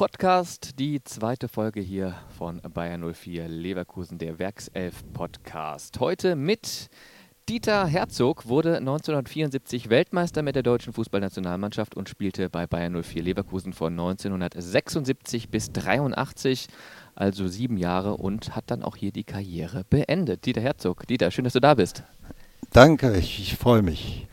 [0.00, 6.00] Podcast, die zweite Folge hier von Bayern 04 Leverkusen, der Werkself Podcast.
[6.00, 6.88] Heute mit
[7.50, 13.74] Dieter Herzog, wurde 1974 Weltmeister mit der deutschen Fußballnationalmannschaft und spielte bei Bayern 04 Leverkusen
[13.74, 16.68] von 1976 bis 83,
[17.14, 20.46] also sieben Jahre und hat dann auch hier die Karriere beendet.
[20.46, 22.04] Dieter Herzog, Dieter, schön, dass du da bist.
[22.72, 24.26] Danke, ich, ich freue mich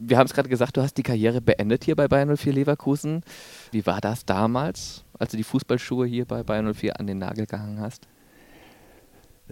[0.00, 3.22] wir haben es gerade gesagt, du hast die Karriere beendet hier bei Bayern 04 Leverkusen.
[3.72, 7.46] Wie war das damals, als du die Fußballschuhe hier bei Bayern 04 an den Nagel
[7.46, 8.06] gehangen hast?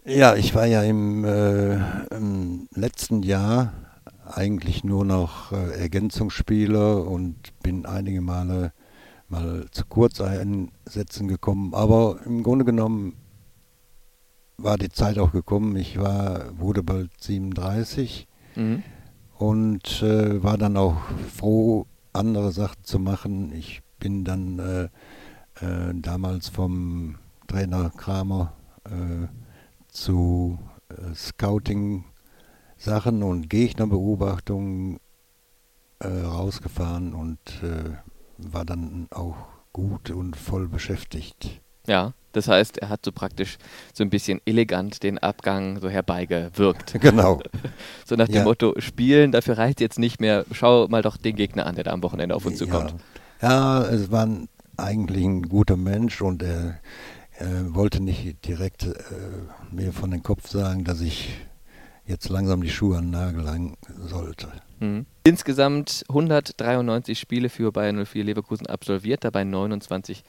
[0.04, 1.77] Ja, ich war ja im, äh,
[2.14, 3.73] im letzten Jahr
[4.27, 8.73] eigentlich nur noch äh, Ergänzungsspieler und bin einige Male
[9.28, 11.74] mal zu Kurzeinsätzen gekommen.
[11.74, 13.15] Aber im Grunde genommen
[14.59, 15.76] war die Zeit auch gekommen.
[15.76, 18.28] Ich war, wurde bald 37.
[18.54, 18.82] Mhm
[19.38, 20.96] und äh, war dann auch
[21.34, 23.52] froh, andere Sachen zu machen.
[23.52, 24.84] Ich bin dann äh,
[25.64, 28.54] äh, damals vom Trainer Kramer
[28.84, 29.28] äh,
[29.88, 34.98] zu äh, Scouting-Sachen und Gegnerbeobachtungen
[35.98, 37.38] äh, rausgefahren und
[38.38, 39.37] war dann auch
[39.73, 41.62] gut und voll beschäftigt.
[41.87, 42.12] Ja.
[42.37, 43.56] Das heißt, er hat so praktisch
[43.95, 47.01] so ein bisschen elegant den Abgang so herbeigewirkt.
[47.06, 47.40] Genau.
[48.04, 48.45] so nach dem ja.
[48.45, 50.45] Motto, spielen, dafür reicht jetzt nicht mehr.
[50.51, 52.95] Schau mal doch den Gegner an, der da am Wochenende auf uns zukommt.
[53.40, 54.28] Ja, ja es war
[54.76, 56.78] eigentlich ein guter Mensch und er,
[57.38, 58.95] er wollte nicht direkt äh,
[59.71, 61.30] mir von den Kopf sagen, dass ich
[62.04, 64.48] jetzt langsam die Schuhe an den Nagel lang sollte.
[64.81, 65.06] Mhm.
[65.25, 70.22] Insgesamt 193 Spiele für Bayern 04 Leverkusen absolviert, dabei 29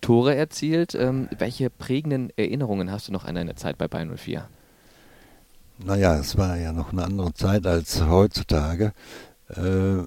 [0.00, 0.94] Tore erzielt.
[0.94, 4.48] Ähm, welche prägenden Erinnerungen hast du noch an deine Zeit bei Bayern 04?
[5.78, 8.92] Naja, es war ja noch eine andere Zeit als heutzutage.
[9.48, 10.04] Äh,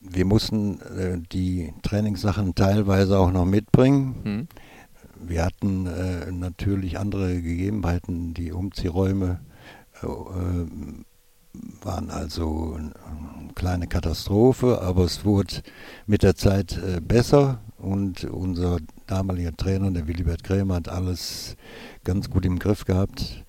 [0.00, 4.14] wir mussten äh, die Trainingssachen teilweise auch noch mitbringen.
[4.22, 4.48] Hm.
[5.22, 8.32] Wir hatten äh, natürlich andere Gegebenheiten.
[8.32, 9.40] Die Umziehräume
[10.02, 10.06] äh,
[11.82, 15.62] waren also eine kleine Katastrophe, aber es wurde
[16.06, 21.56] mit der Zeit äh, besser und unser damaliger Trainer, der Willibert Krämer, hat alles
[22.04, 23.44] ganz gut im Griff gehabt,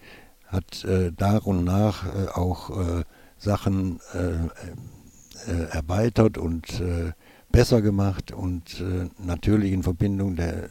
[0.47, 3.03] hat äh, nach und nach äh, auch äh,
[3.37, 7.11] Sachen äh, äh, erweitert und äh,
[7.51, 8.81] besser gemacht und
[9.17, 10.69] natürlich in Verbindung der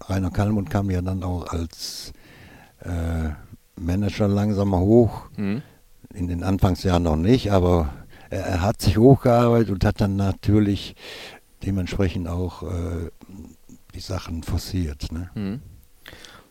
[0.00, 2.12] Rainer Kalmund kam ja dann auch als
[3.76, 5.30] Manager langsam hoch.
[5.36, 5.62] Mhm.
[6.12, 7.90] In den Anfangsjahren noch nicht, aber
[8.30, 10.96] er, er hat sich hochgearbeitet und hat dann natürlich
[11.64, 13.10] dementsprechend auch äh,
[13.94, 15.10] die Sachen forciert.
[15.12, 15.30] Ne?
[15.34, 15.62] Mhm.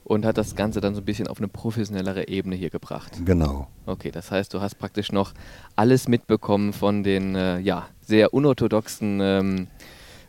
[0.04, 3.12] Und hat das Ganze dann so ein bisschen auf eine professionellere Ebene hier gebracht.
[3.26, 3.68] Genau.
[3.86, 5.34] Okay, das heißt, du hast praktisch noch
[5.76, 9.68] alles mitbekommen von den äh, ja, sehr unorthodoxen ähm,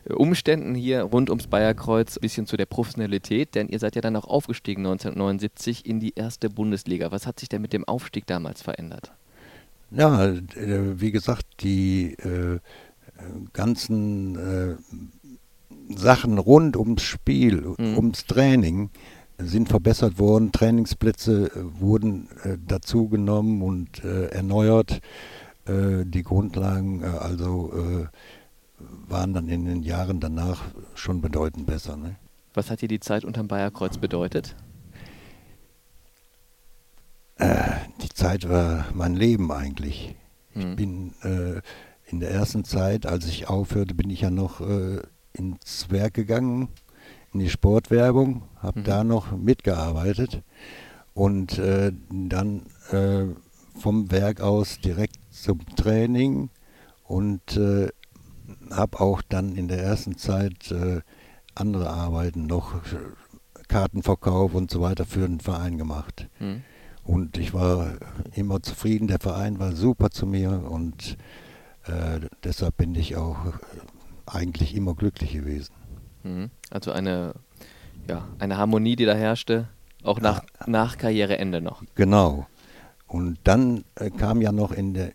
[0.09, 4.25] Umständen hier rund ums Bayerkreuz, bisschen zu der Professionalität, denn ihr seid ja dann auch
[4.25, 7.11] aufgestiegen 1979 in die erste Bundesliga.
[7.11, 9.11] Was hat sich denn mit dem Aufstieg damals verändert?
[9.91, 12.59] Ja, äh, wie gesagt, die äh,
[13.53, 14.75] ganzen äh,
[15.95, 17.97] Sachen rund ums Spiel, mhm.
[17.97, 18.89] ums Training
[19.39, 20.51] sind verbessert worden.
[20.51, 25.01] Trainingsplätze äh, wurden äh, dazugenommen und äh, erneuert.
[25.65, 28.07] Äh, die Grundlagen äh, also
[29.07, 30.63] waren dann in den Jahren danach
[30.95, 31.97] schon bedeutend besser.
[31.97, 32.15] Ne?
[32.53, 34.55] Was hat dir die Zeit unterm Bayerkreuz bedeutet?
[38.01, 40.13] die Zeit war mein Leben eigentlich.
[40.53, 40.61] Mhm.
[40.61, 41.13] Ich bin
[42.09, 44.61] in der ersten Zeit, als ich aufhörte, bin ich ja noch
[45.33, 46.69] ins Werk gegangen,
[47.33, 48.83] in die Sportwerbung, habe mhm.
[48.83, 50.43] da noch mitgearbeitet
[51.13, 53.25] und äh, dann äh,
[53.79, 56.49] vom Werk aus direkt zum Training
[57.03, 57.89] und äh,
[58.71, 61.01] habe auch dann in der ersten Zeit äh,
[61.55, 62.81] andere Arbeiten noch,
[63.67, 66.27] Kartenverkauf und so weiter für den Verein gemacht.
[66.39, 66.63] Mhm.
[67.03, 67.93] Und ich war
[68.33, 71.17] immer zufrieden, der Verein war super zu mir und
[71.89, 73.37] äh, deshalb bin ich auch
[74.25, 75.73] eigentlich immer glücklich gewesen.
[76.23, 76.49] Mhm.
[76.69, 77.33] Also eine,
[78.07, 79.67] ja, eine Harmonie, die da herrschte,
[80.03, 80.69] auch nach, ja.
[80.69, 81.83] nach Karriereende noch.
[81.95, 82.47] Genau.
[83.07, 85.13] Und dann äh, kam ja noch in, der,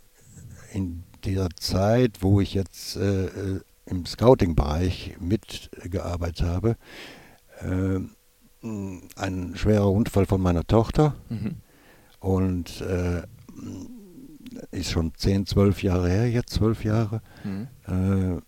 [0.73, 6.77] in dieser Zeit, wo ich jetzt äh, äh im Scouting-Bereich mitgearbeitet habe,
[7.61, 8.01] äh,
[8.63, 11.15] ein schwerer Unfall von meiner Tochter.
[11.29, 11.57] Mhm.
[12.19, 13.23] Und äh,
[14.71, 17.23] ist schon 10, 12 Jahre her, jetzt 12 Jahre.
[17.45, 17.69] Mhm.
[17.87, 18.41] Äh,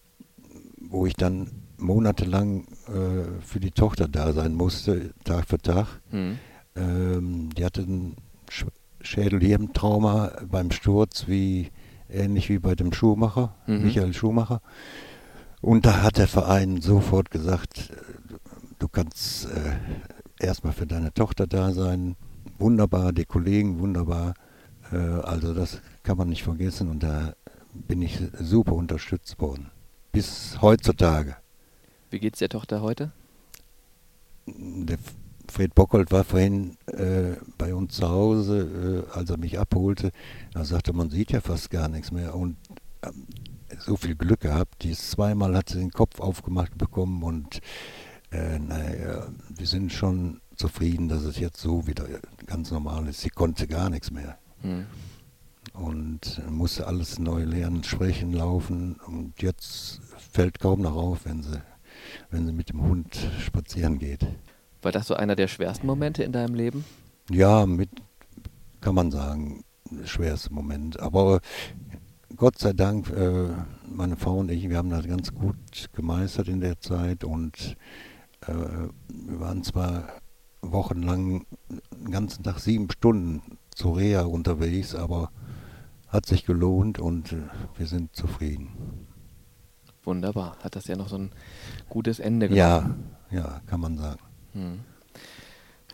[0.89, 6.01] wo ich dann monatelang äh, für die Tochter da sein musste, Tag für Tag.
[6.11, 6.39] Mhm.
[6.77, 8.17] Ähm, die hatte ein
[8.51, 8.67] Sch
[9.03, 11.71] Schädelhirntrauma beim Sturz, wie
[12.09, 13.85] ähnlich wie bei dem Schuhmacher, mhm.
[13.85, 14.61] Michael Schumacher.
[15.61, 17.93] Und da hat der Verein sofort gesagt,
[18.97, 22.17] kannst äh, erstmal für deine Tochter da sein.
[22.59, 24.33] Wunderbar, die Kollegen wunderbar.
[24.91, 27.35] Äh, also das kann man nicht vergessen und da
[27.75, 29.71] bin ich super unterstützt worden.
[30.13, 31.37] Bis heutzutage.
[32.11, 33.11] Wie geht es der Tochter heute?
[34.47, 34.99] Der
[35.51, 40.13] Fred Bockhold war vorhin äh, bei uns zu Hause, äh, als er mich abholte.
[40.55, 42.37] Er sagte, man sieht ja fast gar nichts mehr.
[42.37, 42.57] Und
[43.03, 43.27] ähm,
[43.81, 44.85] so viel Glück gehabt.
[44.85, 47.61] Die zweimal hat sie den Kopf aufgemacht bekommen und
[48.31, 52.07] äh, naja, wir sind schon zufrieden, dass es jetzt so wieder
[52.47, 53.23] ganz normal ist.
[53.23, 54.39] Sie konnte gar nichts mehr.
[54.63, 54.87] Hm.
[55.79, 58.97] Und musste alles neu lernen, sprechen, laufen.
[59.07, 60.01] Und jetzt
[60.33, 61.61] fällt kaum noch auf, wenn sie,
[62.31, 64.27] wenn sie mit dem Hund spazieren geht.
[64.83, 66.85] War das so einer der schwersten Momente in deinem Leben?
[67.31, 67.91] Ja, mit,
[68.81, 69.65] kann man sagen,
[70.05, 71.01] schwerste Moment.
[71.01, 71.41] Aber
[72.37, 73.49] Gott sei Dank, äh,
[73.89, 75.57] meine Frau und ich, wir haben das ganz gut
[75.93, 77.77] gemeistert in der Zeit und
[78.43, 78.53] äh,
[79.09, 80.09] wir waren zwar
[80.61, 85.31] wochenlang den ganzen Tag sieben Stunden zu Reha unterwegs, aber
[86.17, 87.37] hat sich gelohnt und äh,
[87.77, 89.07] wir sind zufrieden.
[90.03, 91.31] Wunderbar, hat das ja noch so ein
[91.89, 93.11] gutes Ende genommen.
[93.31, 94.21] Ja, ja, kann man sagen.
[94.53, 94.81] Hm.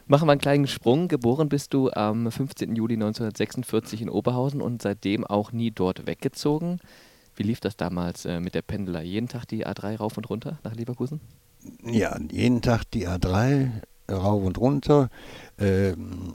[0.06, 1.08] Machen wir einen kleinen Sprung.
[1.08, 2.76] Geboren bist du am 15.
[2.76, 6.78] Juli 1946 in Oberhausen und seitdem auch nie dort weggezogen.
[7.34, 9.02] Wie lief das damals äh, mit der Pendeler?
[9.02, 11.20] Jeden Tag die A3 rauf und runter nach Leverkusen?
[11.84, 13.70] Ja, jeden Tag die A3
[14.10, 15.08] rauf und runter.
[15.58, 16.34] Ähm,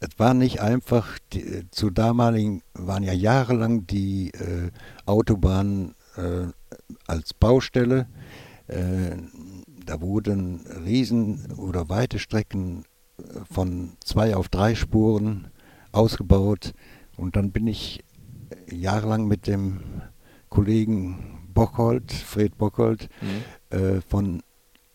[0.00, 4.70] es war nicht einfach, die, zu damaligen waren ja jahrelang die äh,
[5.04, 6.46] Autobahnen äh,
[7.06, 8.06] als Baustelle.
[8.66, 9.16] Äh,
[9.84, 12.84] da wurden Riesen- oder weite Strecken
[13.18, 15.48] äh, von zwei auf drei Spuren
[15.92, 16.72] ausgebaut.
[17.18, 18.02] Und dann bin ich
[18.70, 19.80] jahrelang mit dem
[20.48, 23.76] Kollegen Bockhold, Fred Bockhold, mhm.
[23.76, 24.42] äh, von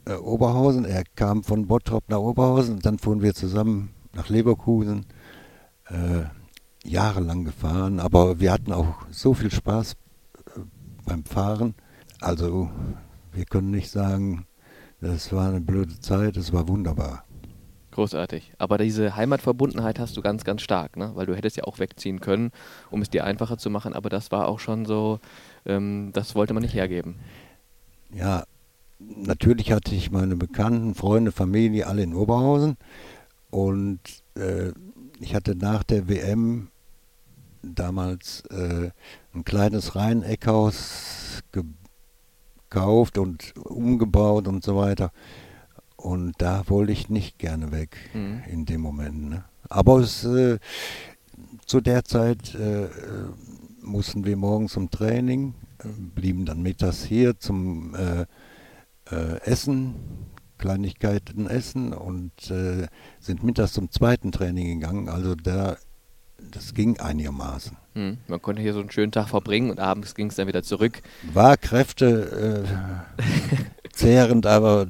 [0.06, 0.84] äh, Oberhausen.
[0.84, 5.06] Er kam von Bottrop nach Oberhausen und dann fuhren wir zusammen nach Leverkusen.
[5.90, 6.24] Äh,
[6.86, 10.60] jahrelang gefahren, aber wir hatten auch so viel Spaß äh,
[11.06, 11.74] beim Fahren.
[12.22, 12.70] Also
[13.34, 14.46] wir können nicht sagen,
[15.02, 17.26] das war eine blöde Zeit, es war wunderbar.
[17.92, 18.54] Großartig.
[18.58, 21.12] Aber diese Heimatverbundenheit hast du ganz, ganz stark, ne?
[21.16, 22.52] weil du hättest ja auch wegziehen können,
[22.92, 25.20] um es dir einfacher zu machen, aber das war auch schon so,
[25.66, 27.16] ähm, das wollte man nicht hergeben.
[28.14, 28.44] Ja,
[29.00, 32.78] natürlich hatte ich meine Bekannten, Freunde, Familie alle in Oberhausen
[33.56, 34.02] und
[34.36, 34.74] äh,
[35.22, 36.68] ich hatte nach der WM
[37.62, 38.90] damals äh,
[39.34, 45.14] ein kleines Rheineckhaus gekauft und umgebaut und so weiter.
[45.96, 48.44] Und da wollte ich nicht gerne weg mhm.
[48.52, 49.30] in dem Moment.
[49.30, 49.46] Ne?
[49.70, 50.60] Aber es, äh,
[51.66, 52.90] zu der Zeit äh,
[53.82, 58.26] mussten wir morgens zum Training, äh, blieben dann mittags hier zum äh,
[59.46, 59.96] Essen,
[60.58, 62.88] Kleinigkeiten essen und äh,
[63.20, 65.10] sind mittags zum zweiten Training gegangen.
[65.10, 65.78] Also da
[66.52, 67.78] das ging einigermaßen.
[67.94, 70.64] Hm, man konnte hier so einen schönen Tag verbringen und abends ging es dann wieder
[70.64, 71.02] zurück.
[71.34, 74.88] War Kräfte äh, zehrend, aber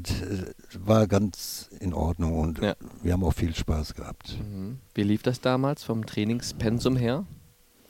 [0.79, 2.75] war ganz in Ordnung und ja.
[3.03, 4.37] wir haben auch viel Spaß gehabt.
[4.39, 4.79] Mhm.
[4.93, 7.25] Wie lief das damals vom Trainingspensum her?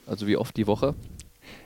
[0.05, 0.95] Also wie oft die Woche?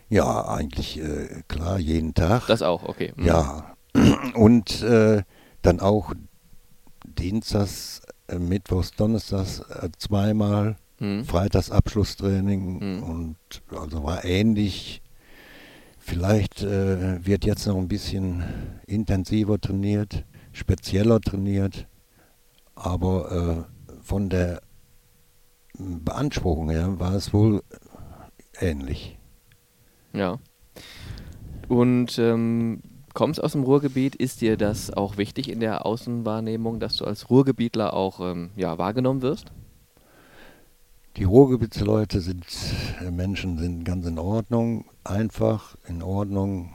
[0.09, 2.47] Ja, eigentlich äh, klar, jeden Tag.
[2.47, 3.13] Das auch, okay.
[3.15, 3.25] Mhm.
[3.25, 3.75] Ja,
[4.35, 5.23] und äh,
[5.61, 6.13] dann auch
[7.05, 11.23] Dienstags, äh, Mittwochs, Donnerstags äh, zweimal Mhm.
[11.23, 13.03] Freitags Abschlusstraining mhm.
[13.03, 13.37] und
[13.71, 15.01] also war ähnlich.
[15.97, 18.43] Vielleicht äh, wird jetzt noch ein bisschen
[18.87, 21.87] intensiver trainiert, spezieller trainiert,
[22.75, 24.61] aber äh, von der
[25.77, 27.61] Beanspruchung her war es wohl
[28.59, 29.17] ähnlich.
[30.13, 30.39] Ja.
[31.67, 32.81] Und ähm,
[33.19, 37.29] kommst aus dem Ruhrgebiet, ist dir das auch wichtig in der Außenwahrnehmung, dass du als
[37.29, 39.51] Ruhrgebietler auch ähm, ja, wahrgenommen wirst?
[41.17, 42.45] Die Ruhrgebietsleute sind,
[43.01, 46.71] äh, Menschen sind ganz in Ordnung, einfach in Ordnung.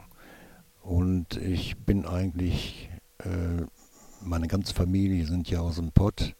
[0.82, 3.64] Und ich bin eigentlich, äh,
[4.20, 6.34] meine ganze Familie sind ja aus dem Pott.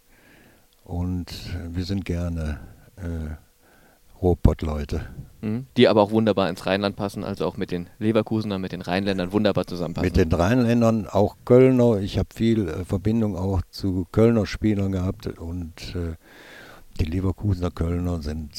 [0.84, 1.28] Und
[1.70, 2.60] wir sind gerne
[2.96, 3.36] äh,
[4.24, 5.06] Ruhrpott-Leute.
[5.42, 5.66] Mhm.
[5.76, 9.32] Die aber auch wunderbar ins Rheinland passen, also auch mit den Leverkusenern, mit den Rheinländern
[9.32, 10.06] wunderbar zusammenpassen.
[10.06, 12.00] Mit den Rheinländern, auch Kölner.
[12.00, 16.14] Ich habe viel äh, Verbindung auch zu Kölner Spielern gehabt und äh,
[16.98, 18.52] die Leverkusener Kölner sind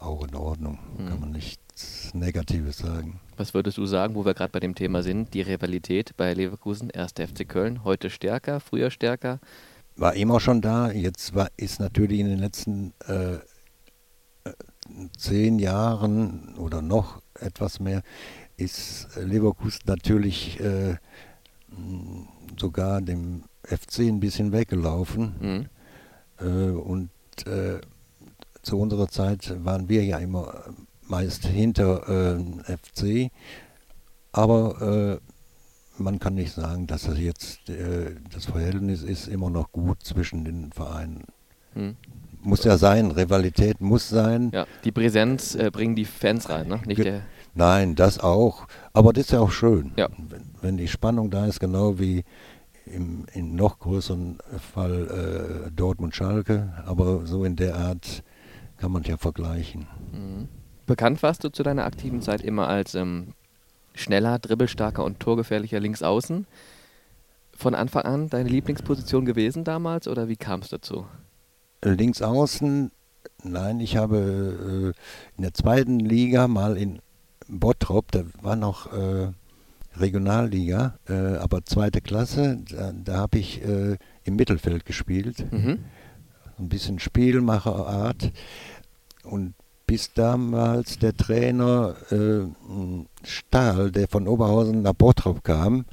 [0.00, 1.06] auch in Ordnung, mhm.
[1.06, 3.20] kann man nichts Negatives sagen.
[3.36, 6.90] Was würdest du sagen, wo wir gerade bei dem Thema sind, die Rivalität bei Leverkusen,
[6.90, 7.12] 1.
[7.12, 9.38] FC Köln, heute stärker, früher stärker?
[9.96, 13.38] War immer schon da, jetzt war, ist natürlich in den letzten äh,
[15.16, 18.02] zehn Jahren oder noch etwas mehr,
[18.56, 20.96] ist Leverkusen natürlich äh,
[22.58, 25.34] sogar dem FC ein bisschen weggelaufen.
[25.40, 26.46] Mhm.
[26.46, 27.10] Äh, und
[27.46, 27.80] äh,
[28.62, 30.64] zu unserer Zeit waren wir ja immer
[31.02, 33.30] meist hinter äh, FC.
[34.32, 39.72] Aber äh, man kann nicht sagen, dass das jetzt äh, das Verhältnis ist immer noch
[39.72, 41.24] gut zwischen den Vereinen.
[41.74, 41.96] Mhm.
[42.42, 44.50] Muss ja sein, Rivalität muss sein.
[44.54, 46.80] Ja, die Präsenz äh, bringen die Fans rein, ne?
[46.86, 47.22] Nicht Ge- der.
[47.54, 48.66] Nein, das auch.
[48.92, 49.92] Aber das ist ja auch schön.
[49.96, 50.08] Ja.
[50.16, 52.24] Wenn, wenn die Spannung da ist, genau wie
[52.86, 54.38] im in noch größeren
[54.72, 56.72] Fall äh, Dortmund-Schalke.
[56.86, 58.22] Aber so in der Art
[58.78, 59.86] kann man ja vergleichen.
[60.12, 60.48] Mhm.
[60.86, 63.34] Bekannt warst du zu deiner aktiven Zeit immer als ähm,
[63.94, 66.46] schneller, dribbelstarker und torgefährlicher Linksaußen.
[67.52, 71.06] Von Anfang an deine Lieblingsposition gewesen damals oder wie kam es dazu?
[71.82, 72.90] Links außen,
[73.42, 77.00] nein, ich habe äh, in der zweiten Liga mal in
[77.48, 79.32] Bottrop, da war noch äh,
[79.96, 85.50] Regionalliga, äh, aber zweite Klasse, da, da habe ich äh, im Mittelfeld gespielt.
[85.50, 85.80] Mhm.
[86.58, 88.32] ein bisschen Spielmacherart.
[89.24, 89.54] Und
[89.86, 92.46] bis damals der Trainer äh,
[93.24, 95.84] Stahl, der von Oberhausen nach Bottrop kam,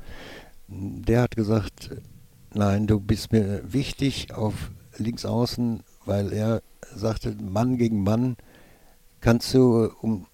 [0.68, 1.90] der hat gesagt,
[2.54, 6.62] nein, du bist mir wichtig auf links außen, weil er
[6.96, 8.38] sagte, Mann gegen Mann
[9.20, 10.28] kannst du, um,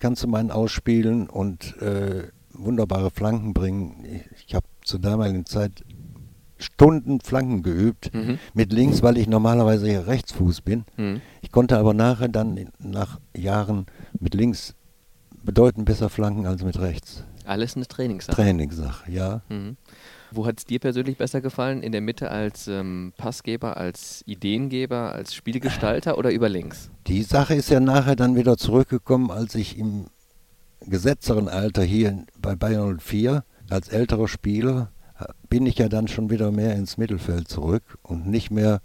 [0.00, 4.04] kannst du meinen ausspielen und äh, wunderbare Flanken bringen.
[4.04, 5.84] Ich, ich habe zur damaligen Zeit
[6.56, 8.38] Stunden Flanken geübt Mhm.
[8.54, 10.84] mit links, weil ich normalerweise Rechtsfuß bin.
[10.96, 11.20] Mhm.
[11.42, 13.86] Ich konnte aber nachher dann nach Jahren
[14.20, 14.74] mit links
[15.42, 17.24] bedeutend besser flanken als mit rechts.
[17.44, 18.36] Alles eine Trainingssache.
[18.36, 19.42] Trainingssache, ja.
[19.50, 19.76] Mhm.
[20.34, 21.82] Wo hat es dir persönlich besser gefallen?
[21.82, 26.90] In der Mitte als ähm, Passgeber, als Ideengeber, als Spielgestalter oder über links?
[27.06, 30.06] Die Sache ist ja nachher dann wieder zurückgekommen, als ich im
[30.80, 36.30] gesetzteren Alter hier bei Bayern 04 als älterer Spieler äh, bin ich ja dann schon
[36.30, 38.80] wieder mehr ins Mittelfeld zurück und nicht mehr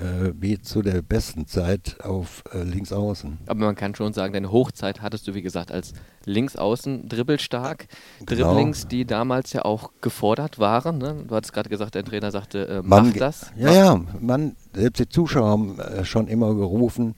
[0.00, 3.38] äh, wie zu der besten Zeit auf äh, links außen.
[3.46, 5.92] Aber man kann schon sagen, deine Hochzeit hattest du, wie gesagt, als
[6.24, 7.86] Linksaußen dribbelstark.
[8.24, 8.54] Genau.
[8.54, 10.98] Dribblings, die damals ja auch gefordert waren.
[10.98, 11.24] Ne?
[11.26, 13.52] Du hattest gerade gesagt, dein Trainer sagte, äh, Man mach das.
[13.56, 17.14] Ja, ja, man, selbst die Zuschauer haben äh, schon immer gerufen,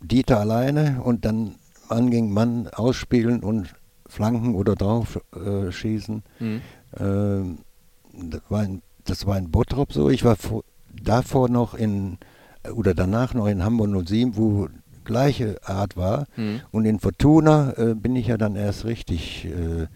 [0.00, 1.56] Dieter alleine und dann
[1.88, 3.74] Mann gegen Mann ausspielen und
[4.06, 6.22] flanken oder drauf äh, schießen.
[6.38, 6.60] Mhm.
[6.98, 7.58] Ähm,
[8.12, 10.10] das, war in, das war in Bottrop so.
[10.10, 10.62] Ich war vor,
[11.02, 12.18] davor noch in,
[12.62, 14.68] äh, oder danach noch in Hamburg 07, wo
[15.06, 16.26] gleiche Art war.
[16.36, 16.60] Mhm.
[16.70, 19.86] Und in Fortuna äh, bin ich ja dann erst richtig äh,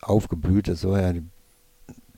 [0.00, 0.68] aufgeblüht.
[0.68, 1.24] Das war ja die,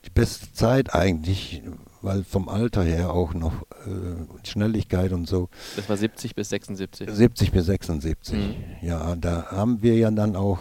[0.05, 1.61] die beste Zeit eigentlich,
[2.01, 5.49] weil vom Alter her auch noch äh, Schnelligkeit und so.
[5.75, 7.09] Das war 70 bis 76.
[7.09, 8.37] 70 bis 76.
[8.37, 8.55] Mhm.
[8.81, 10.59] Ja, da haben wir ja dann auch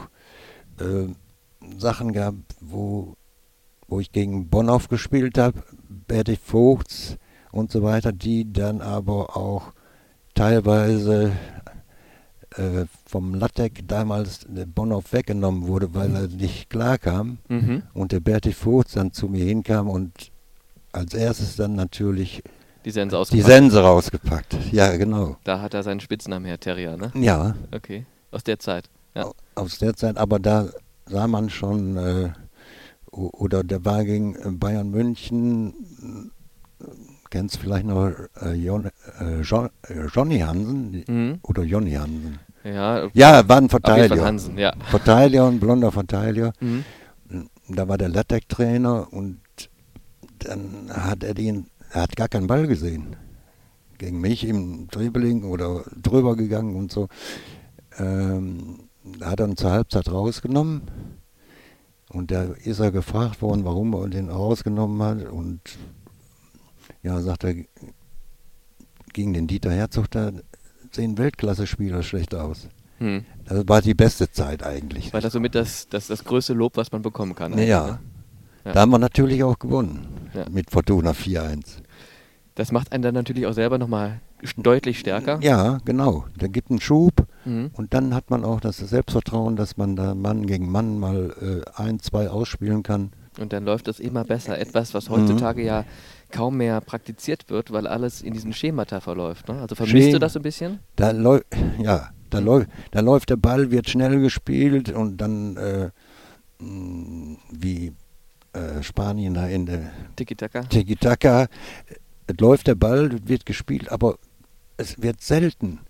[0.81, 1.09] äh,
[1.79, 3.15] Sachen gehabt, wo,
[3.87, 7.17] wo ich gegen Bonhoff gespielt habe, Berti Vogts
[7.53, 9.73] und so weiter, die dann aber auch
[10.35, 11.33] teilweise
[12.57, 17.83] äh, vom Lattek damals Bonhoff weggenommen wurde, weil er nicht klar kam Mhm.
[17.95, 20.31] und der Berti Vogts dann zu mir hinkam und
[20.93, 22.43] als erstes dann natürlich
[22.85, 23.43] Die Sense die.
[23.43, 24.57] Sense rausgepackt.
[24.73, 25.37] Ja, genau.
[25.45, 27.13] Da hat er seinen Spitznamen her, Terrier, ne?
[27.15, 28.07] Ja, Okay.
[28.33, 28.89] Aus der Zeit.
[29.15, 29.25] Ja.
[29.27, 30.69] Au- aus der Zeit, aber da
[31.07, 32.31] sah man schon, äh,
[33.29, 36.31] oder der war gegen äh, Bayern München,
[36.81, 36.85] äh,
[37.31, 38.11] kennst vielleicht noch
[38.43, 38.87] äh, Jon,
[39.21, 41.39] äh, John, äh, Johnny Hansen Mhm.
[41.43, 42.39] oder Johnny Hansen?
[42.65, 44.25] Ja, Ja, war ein Verteidiger.
[44.25, 44.73] Hansen, ja.
[44.91, 46.53] Verteidiger, ein blonder Verteidiger.
[46.61, 46.85] Mhm.
[47.69, 49.41] Da war der Lattek-Trainer und
[50.41, 53.17] dann hat er den, er hat gar keinen Ball gesehen.
[53.99, 57.09] Gegen mich im Dribbling oder drüber gegangen und so.
[57.99, 60.83] Ähm, da hat er ihn zur Halbzeit rausgenommen.
[62.11, 65.31] Und da ist er gefragt worden, warum er den rausgenommen hat.
[65.31, 65.61] Und
[67.03, 67.55] ja, sagt er,
[69.13, 70.33] gegen den Dieter Herzog, da
[70.91, 72.69] sehen Weltklasse-Spieler schlecht aus.
[72.99, 73.25] Hm.
[73.45, 75.13] Das war die beste Zeit eigentlich.
[75.13, 77.53] War das somit das, das, das größte Lob, was man bekommen kann?
[77.53, 77.87] eigentlich, Ja.
[77.87, 77.99] ne?
[78.65, 78.73] Ja.
[78.73, 80.07] Da haben wir natürlich auch gewonnen.
[80.35, 80.47] Ja.
[80.51, 81.79] Mit Fortuna 4-1.
[82.61, 84.21] Das macht einen dann natürlich auch selber nochmal
[84.59, 85.39] deutlich stärker.
[85.41, 86.27] Ja, genau.
[86.37, 87.71] Da gibt einen Schub Mhm.
[87.73, 91.81] und dann hat man auch das Selbstvertrauen, dass man da Mann gegen Mann mal äh,
[91.83, 93.13] ein, zwei ausspielen kann.
[93.39, 94.59] Und dann läuft das immer besser.
[94.59, 95.15] Etwas, was Mhm.
[95.15, 95.85] heutzutage ja
[96.31, 99.49] kaum mehr praktiziert wird, weil alles in diesen Schemata verläuft.
[99.49, 99.59] Ne?
[99.59, 100.81] Also vermisst du Schem- das ein bisschen?
[100.97, 101.47] Da läuft,
[101.83, 105.91] ja, da, läuft, da läuft der Ball, wird schnell gespielt und dann äh,
[106.63, 107.93] mh, wie
[108.53, 110.63] äh, Spanien da in der Tiki-Taka?
[110.65, 111.47] Tiki-Taka,
[112.31, 114.19] es läuft der Ball, wird gespielt, aber
[114.77, 115.81] es wird selten.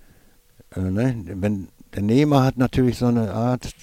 [0.74, 1.24] Äh, ne?
[1.26, 3.74] Wenn, der Nehmer hat natürlich so eine Art,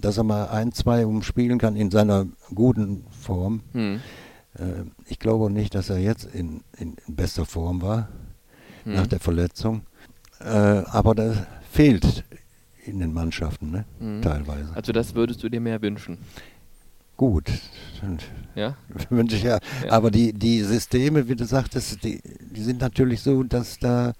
[0.00, 3.62] dass er mal ein, zwei umspielen kann in seiner guten Form.
[3.72, 4.00] Hm.
[4.54, 8.08] Äh, ich glaube nicht, dass er jetzt in, in, in bester Form war,
[8.84, 8.94] Hm.
[8.94, 9.82] nach der Verletzung.
[10.40, 11.36] Äh, aber das
[11.70, 12.24] fehlt
[12.84, 13.84] in den Mannschaften, ne?
[14.00, 14.22] Hm.
[14.22, 14.74] teilweise.
[14.74, 16.18] Also das würdest du dir mehr wünschen.
[17.16, 17.50] Gut,
[18.54, 18.76] Ja?
[19.10, 19.58] wünsche ich ja.
[19.84, 19.92] Ja.
[19.92, 24.14] Aber die, die Systeme, wie du sagtest, die, die sind natürlich so, dass da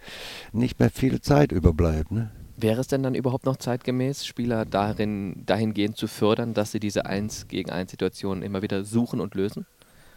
[0.52, 2.12] nicht mehr viel Zeit überbleibt.
[2.12, 2.30] Ne?
[2.56, 7.06] Wäre es denn dann überhaupt noch zeitgemäß, Spieler darin, dahingehend zu fördern, dass sie diese
[7.06, 9.66] 1 gegen 1 Situationen immer wieder suchen und lösen?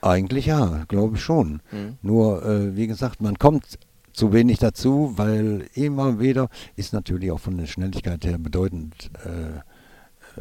[0.02, 1.62] Eigentlich ja, glaube ich schon.
[1.72, 1.98] Hm.
[2.04, 3.80] Nur, äh, wie gesagt, man kommt
[4.14, 9.60] zu wenig dazu, weil immer wieder ist natürlich auch von der Schnelligkeit her bedeutend äh,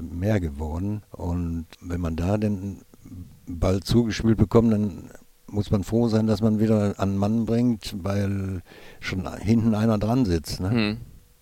[0.01, 1.03] mehr geworden.
[1.11, 2.83] Und wenn man da den
[3.47, 5.11] Ball zugespielt bekommt, dann
[5.47, 8.63] muss man froh sein, dass man wieder an Mann bringt, weil
[9.01, 10.61] schon hinten einer dran sitzt.
[10.61, 10.71] Ne?
[10.71, 10.97] Hm.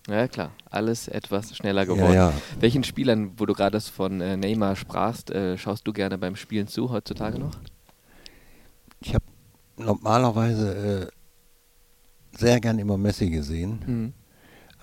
[0.07, 0.51] Ja, klar.
[0.69, 2.13] Alles etwas schneller Ja, geworden.
[2.13, 2.33] ja.
[2.59, 6.67] Welchen Spielern, wo du gerade von äh, Neymar sprachst, äh, schaust du gerne beim Spielen
[6.67, 7.51] zu heutzutage noch?
[8.99, 9.23] Ich habe
[9.77, 14.13] normalerweise äh, sehr gern immer Messi gesehen, Hm.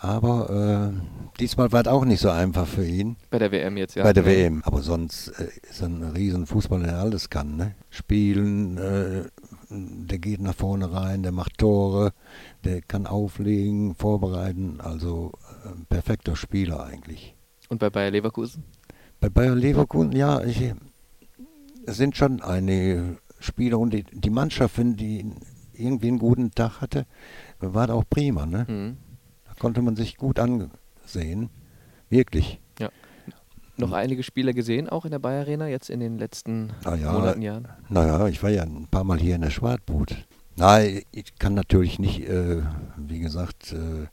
[0.03, 3.17] Aber äh, diesmal war es auch nicht so einfach für ihn.
[3.29, 4.03] Bei der WM jetzt, ja.
[4.03, 4.63] Bei der WM.
[4.65, 7.57] Aber sonst äh, ist er ein riesen Fußballer, der alles kann.
[7.57, 7.75] Ne?
[7.91, 9.25] Spielen, äh,
[9.69, 12.13] der geht nach vorne rein, der macht Tore,
[12.65, 14.81] der kann auflegen, vorbereiten.
[14.81, 15.33] Also
[15.65, 17.35] äh, ein perfekter Spieler eigentlich.
[17.69, 18.65] Und bei Bayer Leverkusen?
[19.21, 20.73] Bei Bayer Leverkusen, ja, ich,
[21.85, 25.31] es sind schon einige Spieler und die, die Mannschaft, wenn die
[25.75, 27.05] irgendwie einen guten Tag hatte,
[27.59, 28.47] war das auch prima.
[28.47, 28.67] Ne?
[28.67, 28.97] Hm.
[29.61, 31.51] Konnte man sich gut ansehen.
[32.09, 32.59] Wirklich.
[33.77, 37.13] Noch einige Spieler gesehen, auch in der Bayer Arena, jetzt in den letzten Ah ja,
[37.13, 37.69] Monaten, Jahren?
[37.89, 40.17] Naja, ich war ja ein paar Mal hier in der Schwartbut.
[40.57, 42.63] Nein, ich kann natürlich nicht, äh,
[42.99, 44.09] wie gesagt, äh,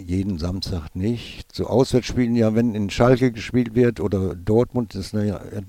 [0.00, 1.52] jeden Samstag nicht.
[1.52, 5.62] Zu Auswärtsspielen, ja, wenn in Schalke gespielt wird oder Dortmund, ist näher, äh,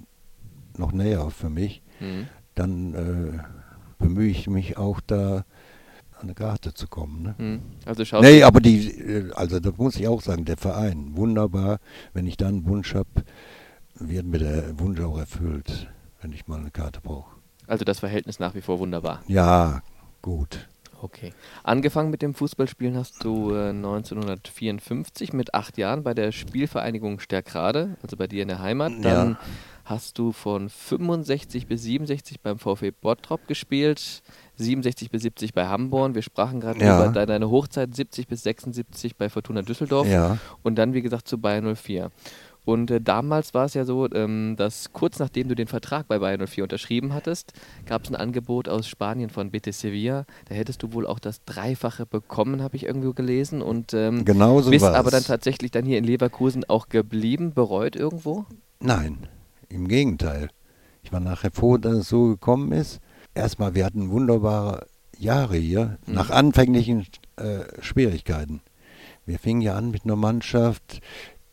[0.78, 2.28] noch näher für mich, Hm.
[2.56, 5.46] dann äh, bemühe ich mich auch da
[6.20, 7.24] an eine Karte zu kommen.
[7.24, 7.36] Ne?
[7.38, 7.62] Hm.
[7.86, 11.80] Also schaust Nee, aber die, äh, also das muss ich auch sagen, der Verein, wunderbar.
[12.14, 13.10] Wenn ich da einen Wunsch habe,
[13.96, 15.90] wird mir der Wunsch auch erfüllt,
[16.22, 17.32] wenn ich mal eine Karte brauche.
[17.68, 19.22] also das Verhältnis nach wie vor wunderbar.
[19.28, 19.82] Ja,
[20.22, 20.68] gut.
[21.02, 21.32] Okay.
[21.64, 27.96] Angefangen mit dem Fußballspielen hast du äh, 1954 mit acht Jahren bei der Spielvereinigung Stärkrade,
[28.04, 28.92] also bei dir in der Heimat.
[29.02, 29.40] Dann Ja.
[29.86, 34.22] hast du von 65 bis 67 beim VfB Bottrop gespielt,
[34.60, 36.16] 67 bis 70 bei Hamborn.
[36.16, 37.04] Wir sprachen gerade Ja.
[37.06, 41.28] über de- deine Hochzeit 70 bis 76 bei Fortuna Düsseldorf Ja, und dann, wie gesagt,
[41.28, 42.12] zu Bayern 04.
[42.66, 46.20] Und äh, damals war es ja so, ähm, dass kurz nachdem du den Vertrag bei
[46.20, 47.54] Bayern 04 unterschrieben hattest,
[47.88, 50.26] gab es ein Angebot aus Spanien von Betis Sevilla.
[50.48, 53.64] Da hättest du wohl auch das Dreifache bekommen, habe ich irgendwo gelesen.
[53.64, 54.96] Und ähm, genau so bist war's.
[54.96, 58.46] aber dann tatsächlich dann hier in Leverkusen auch geblieben, bereut irgendwo?
[58.82, 59.18] Nein,
[59.70, 60.50] im Gegenteil.
[61.02, 63.00] Ich war nachher froh, dass es so gekommen ist.
[63.40, 64.86] Erstmal, wir hatten wunderbare
[65.18, 66.14] Jahre hier, Mhm.
[66.14, 68.62] nach anfänglichen äh, Schwierigkeiten.
[69.26, 71.00] Wir fingen ja an mit einer Mannschaft,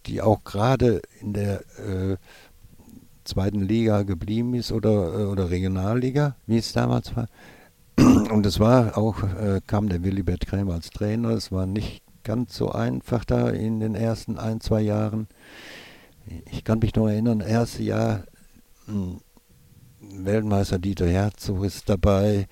[0.06, 2.16] die auch gerade in der äh,
[3.24, 7.28] zweiten Liga geblieben ist oder, äh, oder Regionalliga, wie es damals war.
[7.96, 11.30] Und es war auch, äh, kam der Willibert Krämer als Trainer.
[11.30, 15.28] Es war nicht ganz so einfach da in den ersten ein, zwei Jahren.
[16.50, 18.24] Ich kann mich noch erinnern, erste Jahr
[18.88, 19.18] mh,
[20.12, 22.46] Weltmeister Dieter Herzog ist dabei.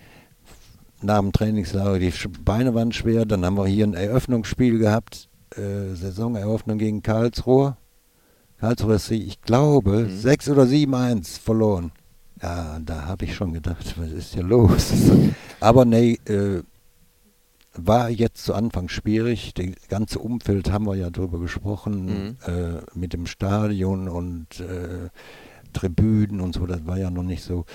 [1.03, 2.13] Nach dem Trainingslager, die
[2.45, 3.27] Beine waren schwer.
[3.27, 7.77] Dann haben wir hier ein Eröffnungsspiel gehabt, äh, Saisoneröffnung gegen Karlsruhe.
[8.59, 10.17] Karlsruhe ist, ich glaube, Mhm.
[10.19, 11.93] 6 oder 7-1 verloren.
[12.43, 14.93] Ja, da habe ich schon gedacht, was ist hier los?
[15.61, 16.63] Aber nee, äh,
[17.77, 19.53] war jetzt zu Anfang schwierig.
[19.55, 22.37] Das ganze Umfeld haben wir ja drüber gesprochen, Mhm.
[22.47, 25.09] äh, mit dem Stadion und äh,
[25.75, 27.67] Tribünen und so, das war ja noch nicht so.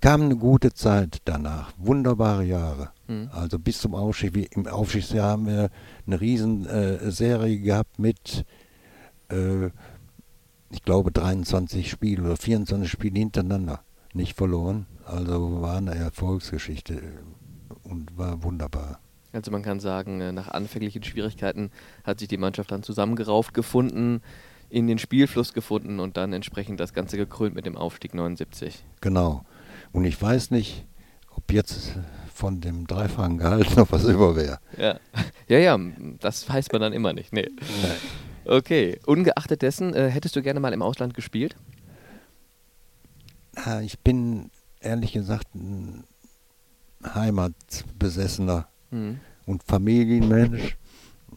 [0.00, 2.90] Kam eine gute Zeit danach, wunderbare Jahre.
[3.06, 3.28] Mhm.
[3.32, 4.34] Also bis zum Aufstieg.
[4.34, 5.70] Wie Im Aufstiegsjahr haben wir
[6.06, 8.44] eine riesen äh, Serie gehabt mit,
[9.30, 9.66] äh,
[10.70, 13.80] ich glaube, 23 Spiele oder 24 Spiele hintereinander.
[14.14, 14.86] Nicht verloren.
[15.04, 17.00] Also war eine Erfolgsgeschichte
[17.82, 18.98] und war wunderbar.
[19.32, 21.70] Also man kann sagen, äh, nach anfänglichen Schwierigkeiten
[22.04, 24.22] hat sich die Mannschaft dann zusammengerauft gefunden,
[24.74, 28.84] in den Spielfluss gefunden und dann entsprechend das Ganze gekrönt mit dem Aufstieg 79.
[29.00, 29.44] Genau.
[29.92, 30.84] Und ich weiß nicht,
[31.30, 31.96] ob jetzt
[32.34, 34.58] von dem dreifachen Gehalt noch was über wäre.
[34.76, 34.98] Ja.
[35.48, 35.78] ja, ja,
[36.18, 37.32] das weiß man dann immer nicht.
[37.32, 37.48] Nee.
[38.44, 41.54] Okay, ungeachtet dessen, äh, hättest du gerne mal im Ausland gespielt?
[43.82, 46.02] Ich bin ehrlich gesagt ein
[47.04, 49.20] Heimatbesessener Mhm.
[49.46, 50.76] und Familienmensch.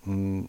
[0.05, 0.45] Mm,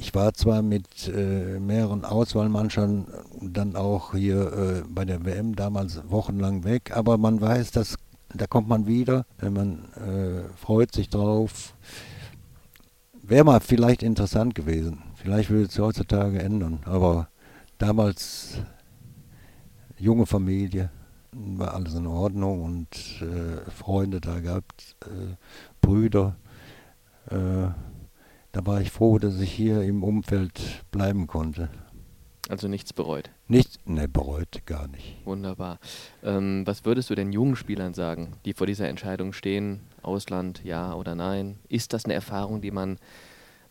[0.00, 3.06] ich war zwar mit äh, mehreren Auswahlmannschaften
[3.42, 7.96] dann auch hier äh, bei der WM damals wochenlang weg, aber man weiß, dass
[8.32, 11.74] da kommt man wieder, man äh, freut sich drauf.
[13.22, 15.02] Wäre mal vielleicht interessant gewesen.
[15.16, 17.28] Vielleicht würde es heutzutage ändern, aber
[17.76, 18.54] damals
[19.98, 20.90] junge Familie,
[21.32, 22.88] war alles in Ordnung und
[23.20, 25.36] äh, Freunde da gehabt, äh,
[25.82, 26.36] Brüder.
[28.52, 31.68] Da war ich froh, dass ich hier im Umfeld bleiben konnte.
[32.48, 33.30] Also nichts bereut?
[33.46, 35.24] Nichts, ne, bereut gar nicht.
[35.24, 35.78] Wunderbar.
[36.24, 40.94] Ähm, was würdest du den jungen Spielern sagen, die vor dieser Entscheidung stehen, Ausland, ja
[40.94, 41.60] oder nein?
[41.68, 42.98] Ist das eine Erfahrung, die man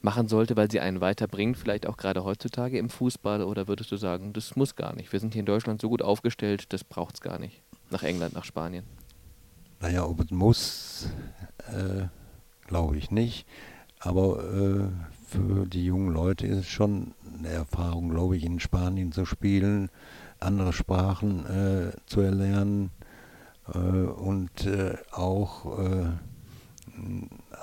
[0.01, 3.43] machen sollte, weil sie einen weiterbringt, vielleicht auch gerade heutzutage im Fußball?
[3.43, 5.11] Oder würdest du sagen, das muss gar nicht?
[5.11, 7.61] Wir sind hier in Deutschland so gut aufgestellt, das braucht es gar nicht.
[7.89, 8.85] Nach England, nach Spanien.
[9.81, 11.09] Naja, ob es muss,
[11.67, 12.07] äh,
[12.65, 13.45] glaube ich nicht.
[13.99, 14.87] Aber äh,
[15.27, 19.89] für die jungen Leute ist es schon eine Erfahrung, glaube ich, in Spanien zu spielen,
[20.39, 22.91] andere Sprachen äh, zu erlernen
[23.73, 26.05] äh, und äh, auch äh,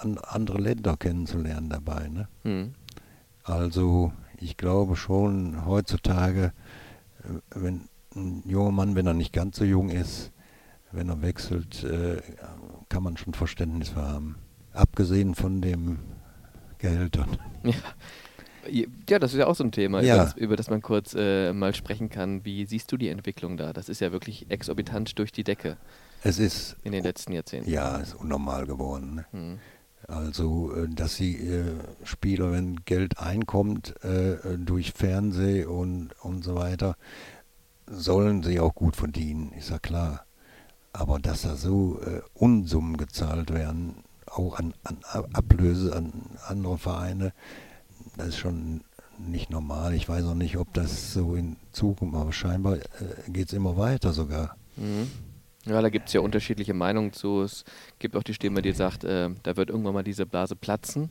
[0.01, 2.09] an, andere Länder kennenzulernen dabei.
[2.09, 2.29] Ne?
[2.45, 2.75] Mhm.
[3.43, 6.53] Also ich glaube schon heutzutage,
[7.23, 10.33] äh, wenn ein junger Mann, wenn er nicht ganz so jung ist,
[10.93, 11.85] wenn er wechselt,
[12.89, 14.37] kann man schon Verständnis für haben.
[14.73, 15.99] Abgesehen von dem
[16.89, 17.39] Gehältern.
[18.69, 18.85] Ja.
[19.09, 20.15] ja, das ist ja auch so ein Thema, ja.
[20.15, 22.45] über, das, über, das, man kurz äh, mal sprechen kann.
[22.45, 23.73] Wie siehst du die Entwicklung da?
[23.73, 25.77] Das ist ja wirklich exorbitant durch die Decke.
[26.23, 27.71] Es ist in den letzten Jahrzehnten.
[27.71, 29.17] Ja, es ist unnormal geworden.
[29.17, 29.27] Ne?
[29.31, 29.59] Hm.
[30.09, 31.65] Also, äh, dass die äh,
[32.05, 36.97] Spieler, wenn Geld einkommt äh, durch Fernseh und, und so weiter,
[37.87, 40.25] sollen sie auch gut verdienen, ist ja klar.
[40.93, 44.99] Aber dass da so äh, Unsummen gezahlt werden, auch an, an
[45.33, 46.13] Ablöse an
[46.47, 47.33] andere Vereine.
[48.17, 48.83] Das ist schon
[49.19, 49.95] nicht normal.
[49.95, 52.81] Ich weiß auch nicht, ob das so in Zukunft, aber scheinbar äh,
[53.29, 54.57] geht es immer weiter sogar.
[54.77, 55.11] Mhm.
[55.65, 57.43] Ja, da gibt es ja unterschiedliche Meinungen zu.
[57.43, 57.65] Es
[57.99, 61.11] gibt auch die Stimme, die sagt, äh, da wird irgendwann mal diese Blase platzen.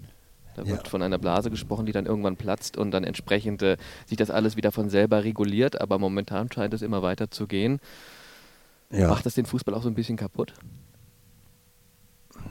[0.56, 0.90] Da wird ja.
[0.90, 3.76] von einer Blase gesprochen, die dann irgendwann platzt und dann entsprechend äh,
[4.06, 5.82] sich das alles wieder von selber reguliert.
[5.82, 7.80] Aber momentan scheint es immer weiter zu gehen.
[8.92, 9.10] Ja.
[9.10, 10.54] Macht das den Fußball auch so ein bisschen kaputt?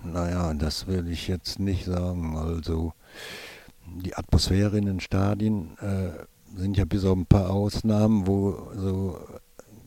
[0.04, 2.36] Naja, das will ich jetzt nicht sagen.
[2.36, 2.92] Also
[3.86, 6.10] die Atmosphäre in den Stadien äh,
[6.56, 9.18] sind ja bis auf ein paar Ausnahmen, wo so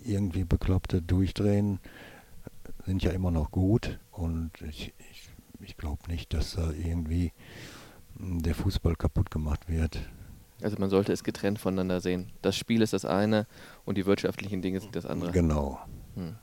[0.04, 1.80] irgendwie Bekloppte durchdrehen,
[2.86, 4.00] sind ja immer noch gut.
[4.12, 5.30] Und ich, ich,
[5.60, 7.34] ich glaube nicht, dass da irgendwie
[8.16, 10.00] der Fußball kaputt gemacht wird.
[10.62, 12.32] Also man sollte es getrennt voneinander sehen.
[12.42, 13.46] Das Spiel ist das eine
[13.86, 15.32] und die wirtschaftlichen Dinge sind das andere.
[15.32, 15.80] Genau.
[16.16, 16.36] Hm.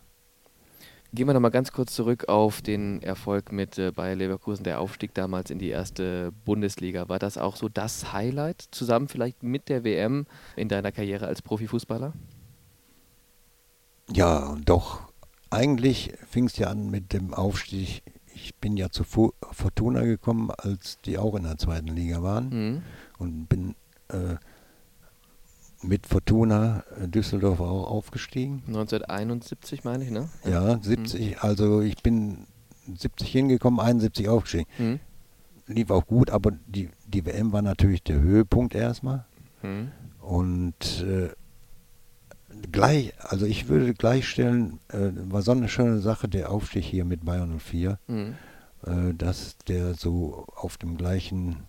[1.14, 5.14] Gehen wir nochmal ganz kurz zurück auf den Erfolg mit äh, Bayer Leverkusen, der Aufstieg
[5.14, 7.08] damals in die erste Bundesliga.
[7.08, 11.40] War das auch so das Highlight, zusammen vielleicht mit der WM in deiner Karriere als
[11.40, 12.14] Profifußballer?
[14.10, 15.02] Ja, doch.
[15.50, 18.02] Eigentlich fing es ja an mit dem Aufstieg.
[18.34, 22.82] Ich bin ja zu Fortuna gekommen, als die auch in der zweiten Liga waren mhm.
[23.18, 23.76] und bin
[24.08, 24.34] äh,
[25.86, 28.62] mit Fortuna äh, Düsseldorf auch aufgestiegen.
[28.66, 30.28] 1971 meine ich, ne?
[30.44, 31.36] Ja, 70, mhm.
[31.40, 32.46] also ich bin
[32.92, 34.66] 70 hingekommen, 71 aufgestiegen.
[34.78, 35.00] Mhm.
[35.66, 39.24] Lief auch gut, aber die, die WM war natürlich der Höhepunkt erstmal.
[39.62, 39.92] Mhm.
[40.20, 41.30] Und äh,
[42.70, 47.24] gleich, also ich würde gleichstellen, äh, war so eine schöne Sache, der Aufstieg hier mit
[47.24, 48.34] Bayern 04, mhm.
[48.86, 51.64] äh, dass der so auf dem gleichen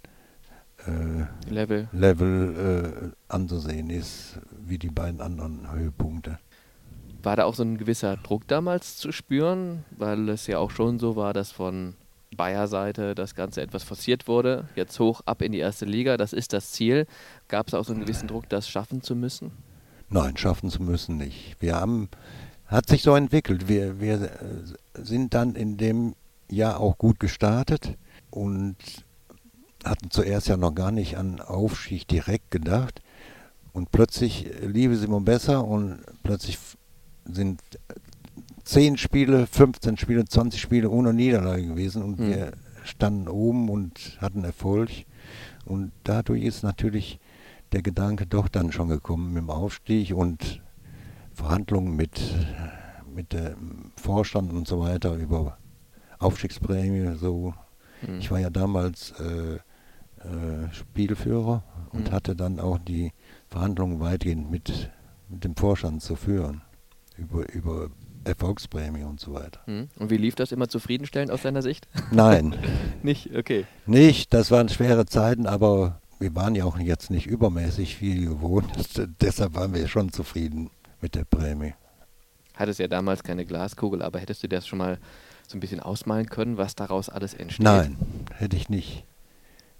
[0.87, 6.39] äh, Level, Level äh, anzusehen ist, wie die beiden anderen Höhepunkte.
[7.23, 10.99] War da auch so ein gewisser Druck damals zu spüren, weil es ja auch schon
[10.99, 11.95] so war, dass von
[12.35, 16.53] Bayer-Seite das Ganze etwas forciert wurde, jetzt hoch ab in die erste Liga, das ist
[16.53, 17.07] das Ziel.
[17.47, 19.51] Gab es auch so einen gewissen Druck, das schaffen zu müssen?
[20.09, 21.55] Nein, schaffen zu müssen nicht.
[21.59, 22.09] Wir haben,
[22.67, 23.67] hat sich so entwickelt.
[23.67, 24.29] Wir, wir äh,
[24.93, 26.15] sind dann in dem
[26.49, 27.97] Jahr auch gut gestartet
[28.29, 28.75] und
[29.85, 33.01] hatten zuerst ja noch gar nicht an Aufstieg direkt gedacht.
[33.71, 36.57] Und plötzlich lief es immer besser und plötzlich
[37.25, 37.61] sind
[38.63, 42.27] 10 Spiele, 15 Spiele, 20 Spiele ohne Niederlage gewesen und mhm.
[42.27, 42.51] wir
[42.83, 44.89] standen oben und hatten Erfolg.
[45.65, 47.19] Und dadurch ist natürlich
[47.71, 50.61] der Gedanke doch dann schon gekommen mit dem Aufstieg und
[51.33, 52.21] Verhandlungen mit,
[53.13, 55.57] mit dem Vorstand und so weiter über
[56.19, 57.17] Aufstiegsprämie.
[57.17, 57.53] So.
[58.01, 58.19] Mhm.
[58.19, 59.59] Ich war ja damals äh,
[60.25, 62.11] äh, Spielführer und mhm.
[62.11, 63.11] hatte dann auch die
[63.47, 64.89] Verhandlungen weitgehend mit,
[65.29, 66.61] mit dem Vorstand zu führen
[67.17, 67.89] über, über
[68.25, 69.61] Erfolgsprämie und so weiter.
[69.67, 69.89] Mhm.
[69.97, 71.87] Und wie lief das immer zufriedenstellend aus deiner Sicht?
[72.11, 72.55] Nein.
[73.03, 73.65] Nicht, okay.
[73.85, 78.67] Nicht, das waren schwere Zeiten, aber wir waren ja auch jetzt nicht übermäßig viel gewohnt,
[79.21, 80.69] deshalb waren wir schon zufrieden
[81.01, 81.73] mit der Prämie.
[82.55, 84.97] Hattest ja damals keine Glaskugel, aber hättest du das schon mal
[85.47, 87.63] so ein bisschen ausmalen können, was daraus alles entsteht?
[87.63, 87.97] Nein,
[88.33, 89.05] hätte ich nicht.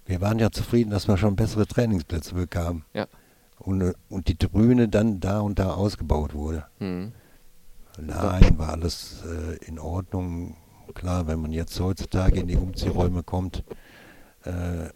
[0.06, 2.86] Wir waren ja zufrieden, dass wir schon bessere Trainingsplätze bekamen.
[2.94, 3.08] Ja.
[3.58, 6.66] Und, und die Tribüne dann da und da ausgebaut wurde.
[6.80, 7.14] Mhm.
[8.00, 10.58] Nein, war alles äh, in Ordnung.
[10.94, 13.64] Klar, wenn man jetzt heutzutage in die Umziehräume kommt,
[14.44, 14.90] äh,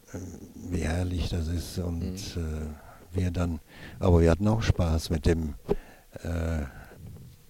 [0.56, 2.42] wie herrlich das ist und mhm.
[2.42, 3.60] äh, wir dann,
[4.00, 5.56] aber wir hatten auch Spaß mit dem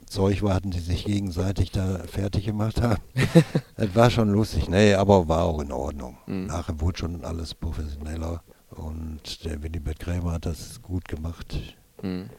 [0.10, 3.02] äh, Zeugwarten, die sich gegenseitig da fertig gemacht haben.
[3.78, 6.18] das war schon lustig, nee, aber war auch in Ordnung.
[6.26, 6.48] Mhm.
[6.48, 11.58] Nachher wurde schon alles professioneller und der Willibert Krämer hat das gut gemacht.
[12.02, 12.30] Mhm.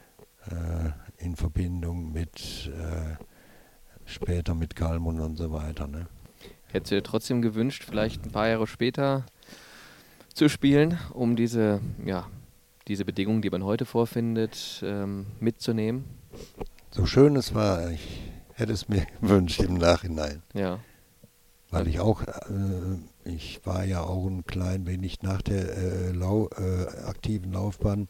[0.46, 3.16] Äh, in Verbindung mit äh,
[4.04, 5.86] später mit Kalmund und so weiter.
[5.86, 6.06] Ne?
[6.68, 9.26] Hättest du dir trotzdem gewünscht, vielleicht ein paar Jahre später
[10.32, 12.26] zu spielen, um diese, ja,
[12.88, 16.04] diese Bedingungen, die man heute vorfindet, ähm, mitzunehmen?
[16.92, 18.20] So schön es war, ich
[18.54, 20.42] hätte es mir gewünscht im Nachhinein.
[20.54, 20.80] Ja.
[21.70, 26.48] Weil ich auch, äh, ich war ja auch ein klein wenig nach der äh, Lau
[26.48, 28.08] äh, aktiven Laufbahn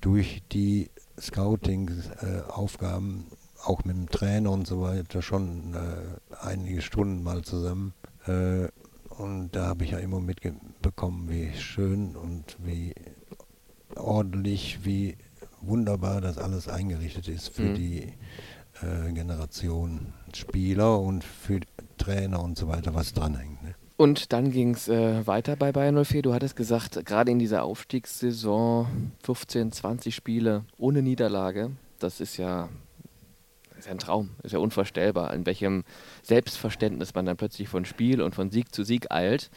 [0.00, 3.26] durch die Scouting-Aufgaben,
[3.64, 7.94] auch mit dem Trainer und so weiter, schon äh, einige Stunden mal zusammen.
[8.28, 8.68] Äh,
[9.08, 12.94] und da habe ich ja immer mitbekommen, wie schön und wie
[13.96, 15.16] ordentlich, wie
[15.66, 17.74] wunderbar das alles eingerichtet ist für mhm.
[17.74, 18.12] die
[18.82, 21.60] äh, Generation Spieler und für
[21.96, 23.62] Trainer und so weiter, was dranhängt.
[23.62, 23.74] Ne?
[23.96, 26.22] Und dann ging es äh, weiter bei Bayern 04.
[26.22, 32.68] Du hattest gesagt, gerade in dieser Aufstiegssaison 15, 20 Spiele ohne Niederlage, das ist ja
[33.78, 35.84] ist ja ein Traum, ist ja unvorstellbar, in welchem
[36.22, 39.50] Selbstverständnis man dann plötzlich von Spiel und von Sieg zu Sieg eilt.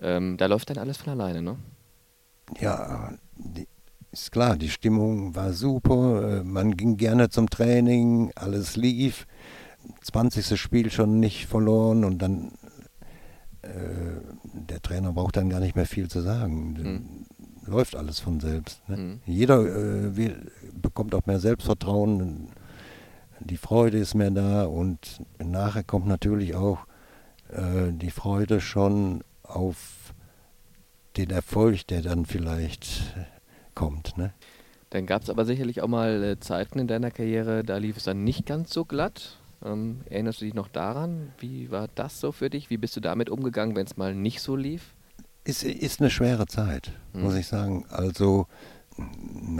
[0.00, 1.56] Ähm, da läuft dann alles von alleine, ne?
[2.60, 3.68] Ja, die,
[4.20, 9.26] ist klar, die Stimmung war super, äh, man ging gerne zum Training, alles lief.
[10.02, 10.58] 20.
[10.58, 12.52] Spiel schon nicht verloren und dann
[13.62, 13.68] äh,
[14.52, 16.72] der Trainer braucht dann gar nicht mehr viel zu sagen.
[16.72, 17.70] Mhm.
[17.70, 18.86] Läuft alles von selbst.
[18.88, 18.96] Ne?
[18.96, 19.20] Mhm.
[19.26, 20.50] Jeder äh, will,
[20.80, 22.48] bekommt auch mehr Selbstvertrauen
[23.44, 26.86] die Freude ist mehr da und nachher kommt natürlich auch
[27.48, 30.14] äh, die Freude schon auf
[31.16, 33.14] den Erfolg, der dann vielleicht
[33.74, 34.16] kommt.
[34.16, 34.32] Ne?
[34.90, 38.04] Dann gab es aber sicherlich auch mal äh, Zeiten in deiner Karriere, da lief es
[38.04, 39.38] dann nicht ganz so glatt.
[39.64, 41.32] Ähm, erinnerst du dich noch daran?
[41.38, 42.70] Wie war das so für dich?
[42.70, 44.94] Wie bist du damit umgegangen, wenn es mal nicht so lief?
[45.44, 47.22] Ist, ist eine schwere Zeit, hm.
[47.22, 47.84] muss ich sagen.
[47.88, 48.46] Also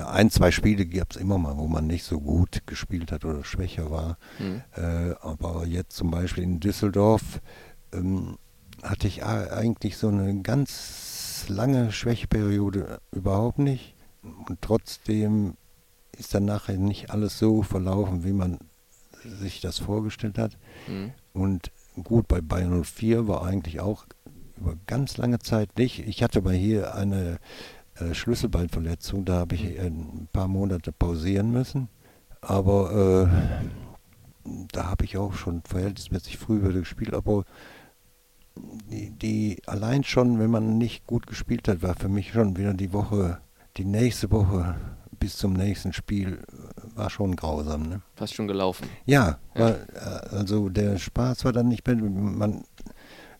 [0.06, 3.44] ein, zwei Spiele gab es immer mal, wo man nicht so gut gespielt hat oder
[3.44, 4.18] schwächer war.
[4.38, 4.62] Mhm.
[4.76, 7.40] Äh, aber jetzt zum Beispiel in Düsseldorf
[7.92, 8.38] ähm,
[8.82, 13.93] hatte ich eigentlich so eine ganz lange Schwächeperiode überhaupt nicht.
[14.46, 15.54] Und trotzdem
[16.16, 18.58] ist dann nachher nicht alles so verlaufen, wie man
[19.24, 20.56] sich das vorgestellt hat.
[20.86, 21.12] Mhm.
[21.32, 21.70] Und
[22.02, 24.06] gut, bei Bayern 04 war eigentlich auch
[24.56, 26.06] über ganz lange Zeit nicht.
[26.06, 27.38] Ich hatte mal hier eine
[27.96, 29.24] äh, Schlüsselbeinverletzung.
[29.24, 31.88] Da habe ich äh, ein paar Monate pausieren müssen.
[32.40, 33.30] Aber
[34.44, 37.14] äh, da habe ich auch schon verhältnismäßig früh wieder gespielt.
[37.14, 37.44] Aber
[38.90, 42.74] die, die, allein schon, wenn man nicht gut gespielt hat, war für mich schon wieder
[42.74, 43.38] die Woche,
[43.76, 44.76] die nächste Woche
[45.18, 46.42] bis zum nächsten Spiel
[46.94, 47.88] war schon grausam.
[47.88, 48.02] Ne?
[48.14, 48.88] Fast schon gelaufen.
[49.06, 49.60] Ja, ja.
[49.60, 51.96] War, äh, also der Spaß war dann nicht mehr.
[51.96, 52.64] Man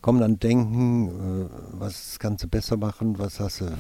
[0.00, 3.72] kommen dann denken, äh, was kannst du besser machen, was hast du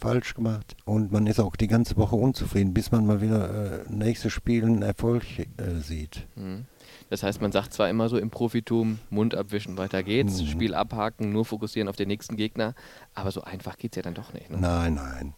[0.00, 0.76] falsch gemacht.
[0.84, 4.64] Und man ist auch die ganze Woche unzufrieden, bis man mal wieder äh, nächstes Spiel
[4.64, 5.46] einen Erfolg äh,
[5.80, 6.26] sieht.
[6.36, 6.66] Mhm.
[7.10, 10.46] Das heißt, man sagt zwar immer so im Profitum, Mund abwischen, weiter geht's, mhm.
[10.46, 12.74] Spiel abhaken, nur fokussieren auf den nächsten Gegner,
[13.14, 14.50] aber so einfach geht es ja dann doch nicht.
[14.50, 14.58] Ne?
[14.58, 15.34] Nein, nein.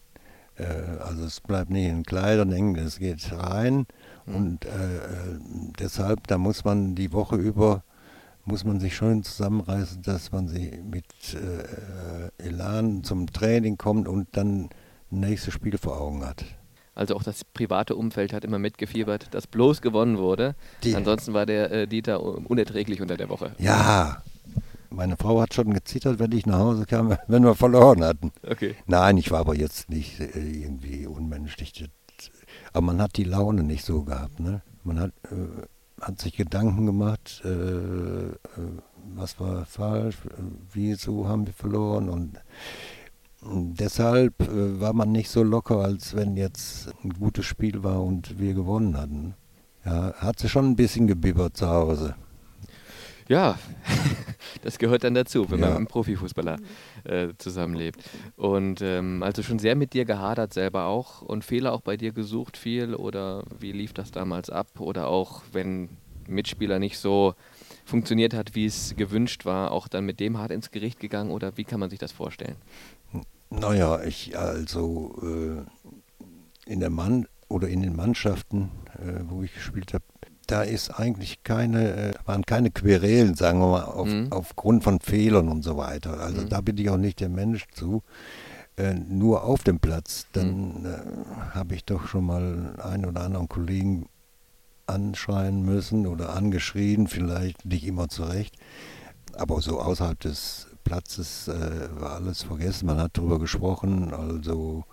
[0.60, 3.86] Äh, also es bleibt nicht in Kleidern hängen, es geht rein
[4.26, 4.34] mhm.
[4.34, 5.38] und äh, äh,
[5.78, 7.82] deshalb, da muss man die Woche über
[8.46, 11.04] muss man sich schon zusammenreißen, dass man sie mit
[12.38, 14.70] Elan zum Training kommt und dann
[15.10, 16.46] nächstes Spiel vor Augen hat.
[16.94, 20.54] Also auch das private Umfeld hat immer mitgefiebert, dass bloß gewonnen wurde.
[20.82, 23.52] Die, Ansonsten war der äh, Dieter unerträglich unter der Woche.
[23.58, 24.22] Ja,
[24.90, 28.32] meine Frau hat schon gezittert, wenn ich nach Hause kam, wenn wir verloren hatten.
[28.48, 28.74] Okay.
[28.86, 31.88] Nein, ich war aber jetzt nicht äh, irgendwie unmenschlich.
[32.72, 34.40] Aber man hat die Laune nicht so gehabt.
[34.40, 34.62] Ne?
[34.84, 35.66] Man hat äh,
[36.00, 38.32] hat sich Gedanken gemacht, äh, äh,
[39.14, 40.16] was war falsch,
[40.72, 42.38] wieso haben wir verloren und
[43.42, 48.38] deshalb äh, war man nicht so locker, als wenn jetzt ein gutes Spiel war und
[48.38, 49.34] wir gewonnen hatten.
[49.84, 52.14] Ja, hat sich schon ein bisschen gebibbert zu Hause.
[53.28, 53.58] Ja,
[54.62, 55.66] Das gehört dann dazu, wenn Ja.
[55.66, 56.58] man mit einem Profifußballer
[57.04, 58.02] äh, zusammenlebt.
[58.36, 62.12] Und ähm, also schon sehr mit dir gehadert selber auch und Fehler auch bei dir
[62.12, 64.66] gesucht viel oder wie lief das damals ab?
[64.78, 65.88] Oder auch wenn
[66.28, 67.34] Mitspieler nicht so
[67.84, 71.56] funktioniert hat, wie es gewünscht war, auch dann mit dem hart ins Gericht gegangen oder
[71.56, 72.56] wie kann man sich das vorstellen?
[73.50, 79.92] Naja, ich also äh, in der Mann oder in den Mannschaften, äh, wo ich gespielt
[79.92, 80.04] habe,
[80.50, 84.28] da ist eigentlich keine, äh, waren keine Querelen, sagen wir mal, auf, Mhm.
[84.30, 86.18] aufgrund von Fehlern und so weiter.
[86.20, 86.48] Also Mhm.
[86.48, 88.02] da bin ich auch nicht der Mensch zu.
[88.76, 93.48] Äh, nur auf dem Platz, dann äh, habe ich doch schon mal einen oder anderen
[93.48, 94.06] Kollegen
[94.86, 98.56] anschreien müssen oder angeschrien, vielleicht nicht immer zurecht.
[99.36, 102.86] Aber so außerhalb des Platzes äh, war alles vergessen.
[102.86, 104.84] Man hat darüber gesprochen, also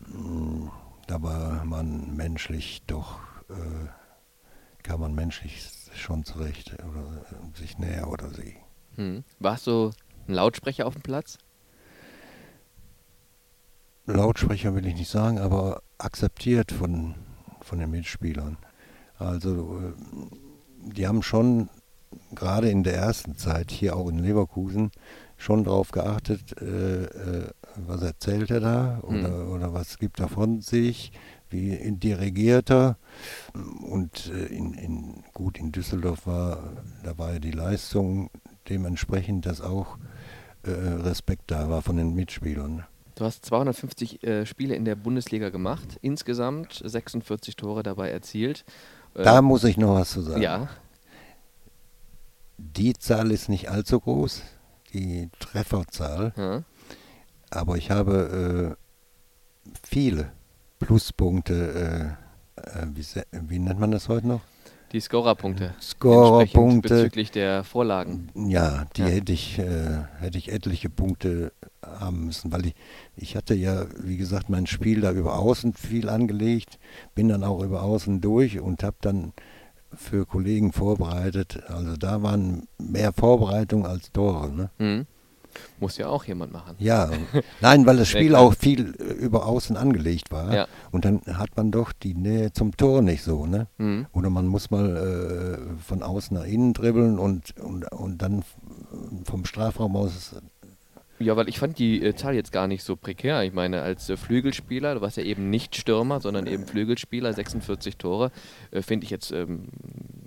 [0.00, 0.70] mh,
[1.08, 3.18] da war man menschlich doch,
[4.82, 8.56] äh, kam man menschlich schon zurecht oder äh, sich näher oder sie.
[8.96, 9.24] Hm.
[9.38, 9.90] Warst du
[10.28, 11.38] ein Lautsprecher auf dem Platz?
[14.06, 17.14] Lautsprecher will ich nicht sagen, aber akzeptiert von,
[17.60, 18.56] von den Mitspielern.
[19.18, 19.92] Also äh,
[20.92, 21.68] die haben schon
[22.34, 24.90] gerade in der ersten Zeit hier auch in Leverkusen
[25.36, 29.52] schon darauf geachtet, äh, äh, was erzählt er da oder, Mhm.
[29.52, 31.12] oder was gibt er von sich,
[31.52, 32.96] wie dirigiert er.
[33.82, 36.72] Und äh, in, in, gut, in Düsseldorf war,
[37.04, 38.30] da war ja die Leistung
[38.68, 39.98] dementsprechend, dass auch
[40.64, 42.84] äh, Respekt da war von den Mitspielern.
[43.14, 48.64] Du hast 250 äh, Spiele in der Bundesliga gemacht, insgesamt 46 Tore dabei erzielt.
[49.14, 50.40] Äh, Da muss ich noch was zu sagen.
[50.40, 50.68] ja,
[52.56, 54.42] Die Zahl ist nicht allzu groß,
[54.94, 56.62] die Trefferzahl, ja.
[57.50, 58.76] aber ich habe
[59.66, 60.32] äh, viele
[60.86, 62.16] Pluspunkte,
[62.56, 63.04] äh, äh, wie,
[63.48, 64.40] wie nennt man das heute noch?
[64.92, 65.64] die Scorerpunkte.
[65.64, 66.88] Entsprechend Scorerpunkte.
[66.94, 68.28] Bezüglich der Vorlagen.
[68.34, 69.06] Ja, die Ja.
[69.08, 72.74] hätte ich, äh, hätte ich etliche Punkte haben müssen, weil ich,
[73.16, 76.78] ich hatte ja, wie gesagt, mein Spiel da über Außen viel angelegt,
[77.14, 79.32] bin dann auch über Außen durch und habe dann
[79.94, 81.62] für Kollegen vorbereitet.
[81.68, 84.50] Also da waren mehr Vorbereitungen als Tore.
[84.52, 84.70] Ne?
[84.78, 85.06] Hm.
[85.80, 86.76] Muss ja auch jemand machen.
[86.78, 87.10] Ja,
[87.60, 90.54] nein, weil das Spiel auch viel äh, über Außen angelegt war.
[90.54, 90.66] Ja.
[90.90, 93.66] Und dann hat man doch die Nähe zum Tor nicht so, ne?
[93.78, 94.06] Hm.
[94.12, 98.44] Oder man muss mal äh, von außen nach innen dribbeln und, und, und dann
[99.24, 100.34] vom Strafraum aus.
[101.22, 103.42] Ja, weil ich fand die äh, Zahl jetzt gar nicht so prekär.
[103.42, 107.96] Ich meine, als äh, Flügelspieler, du warst ja eben nicht Stürmer, sondern eben Flügelspieler, 46
[107.96, 108.30] Tore,
[108.70, 109.68] äh, finde ich jetzt ähm,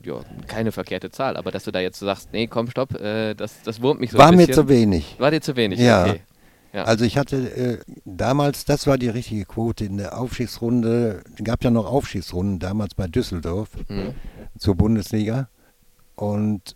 [0.03, 1.37] ja, keine verkehrte Zahl.
[1.37, 4.17] Aber dass du da jetzt sagst, nee, komm, stopp, äh, das, das wurmt mich so
[4.17, 4.63] war ein mir bisschen.
[4.65, 5.15] zu wenig.
[5.19, 5.79] War dir zu wenig?
[5.79, 6.05] Ja.
[6.05, 6.21] Okay.
[6.73, 6.83] Ja.
[6.83, 11.23] Also ich hatte äh, damals, das war die richtige Quote in der Aufstiegsrunde.
[11.37, 14.13] Es gab ja noch Aufstiegsrunden damals bei Düsseldorf Hm.
[14.57, 15.47] zur Bundesliga.
[16.15, 16.75] Und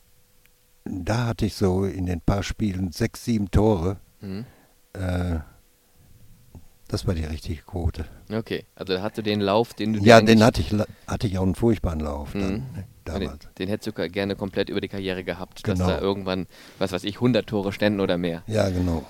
[0.86, 3.98] da hatte ich so in den paar Spielen sechs, sieben Tore.
[4.22, 4.46] Hm.
[4.94, 5.40] Äh,
[6.88, 8.06] das war die richtige Quote.
[8.34, 10.74] Okay, also da hatte den Lauf, den du Ja, den hatte ich,
[11.08, 12.48] hatte ich auch einen furchtbaren Lauf dann, Mhm.
[12.50, 13.48] ne, den, damals.
[13.60, 15.90] den hättest du gerne komplett über die Karriere gehabt, dass Genau.
[15.90, 16.48] da irgendwann,
[16.80, 18.44] was weiß ich, 100 Tore ständen oder mehr.
[18.48, 19.06] Ja, genau.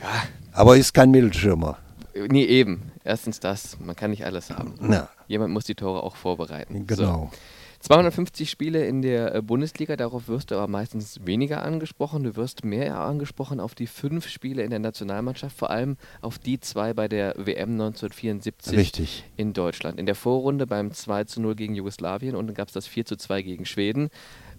[0.00, 0.08] Ja,
[0.52, 1.78] Aber ist kein Mittelschirmer.
[2.14, 2.92] nee, eben.
[3.04, 4.74] Erstens das, man kann nicht alles haben.
[4.92, 6.86] Ja, Jemand muss die Tore auch vorbereiten.
[6.86, 7.30] genau.
[7.32, 7.38] So.
[7.82, 12.22] 250 Spiele in der äh, Bundesliga, darauf wirst du aber meistens weniger angesprochen.
[12.22, 16.60] Du wirst mehr angesprochen auf die fünf Spiele in der Nationalmannschaft, vor allem auf die
[16.60, 19.24] zwei bei der WM 1974 Richtig.
[19.36, 19.98] in Deutschland.
[19.98, 23.04] In der Vorrunde beim 2 zu 0 gegen Jugoslawien und dann gab es das 4
[23.04, 24.10] zu 2 gegen Schweden.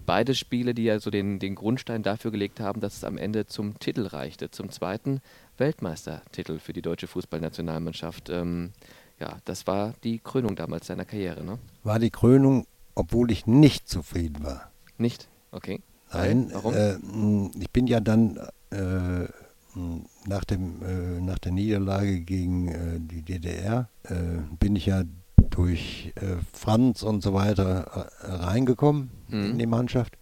[0.04, 3.46] Beide Spiele, die ja so den, den Grundstein dafür gelegt haben, dass es am Ende
[3.46, 5.22] zum Titel reichte, zum zweiten
[5.56, 8.28] Weltmeistertitel für die deutsche Fußballnationalmannschaft.
[8.28, 8.72] Ähm,
[9.18, 11.58] ja, das war die Krönung damals seiner Karriere, ne?
[11.84, 14.70] War die Krönung, obwohl ich nicht zufrieden war.
[14.98, 15.28] Nicht?
[15.50, 15.80] Okay.
[16.12, 16.74] Nein, Warum?
[16.74, 16.96] äh,
[17.60, 18.36] ich bin ja dann
[18.70, 19.26] äh,
[20.26, 24.14] nach, dem, äh, nach der Niederlage gegen äh, die DDR, äh,
[24.60, 25.02] bin ich ja
[25.50, 29.50] durch äh, Franz und so weiter reingekommen Mhm.
[29.52, 30.16] in die Mannschaft.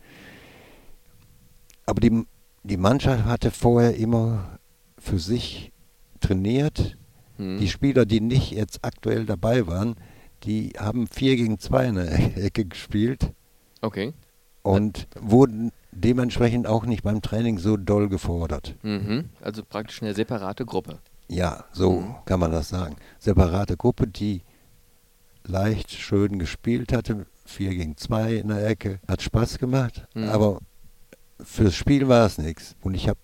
[1.87, 2.25] Aber die,
[2.63, 4.59] die Mannschaft hatte vorher immer
[4.99, 5.73] für sich
[6.21, 6.97] trainiert.
[7.37, 7.59] Hm.
[7.59, 9.97] Die Spieler, die nicht jetzt aktuell dabei waren,
[10.45, 12.12] die haben 4 gegen 2 in der
[12.45, 13.32] Ecke gespielt
[13.80, 14.12] Okay.
[14.62, 18.74] und wurden dementsprechend auch nicht beim Training so doll gefordert.
[18.82, 19.28] Mhm.
[19.40, 20.99] Also praktisch eine separate Gruppe.
[21.28, 22.14] Ja, so Mhm.
[22.24, 22.97] kann man das sagen.
[23.18, 24.43] Separate Gruppe, die
[25.45, 30.28] leicht schön gespielt hatte, 4 gegen 2 in der Ecke, hat Spaß gemacht, Mhm.
[30.28, 30.59] aber
[31.43, 32.76] fürs Spiel war es nichts.
[32.82, 33.18] Und ich habe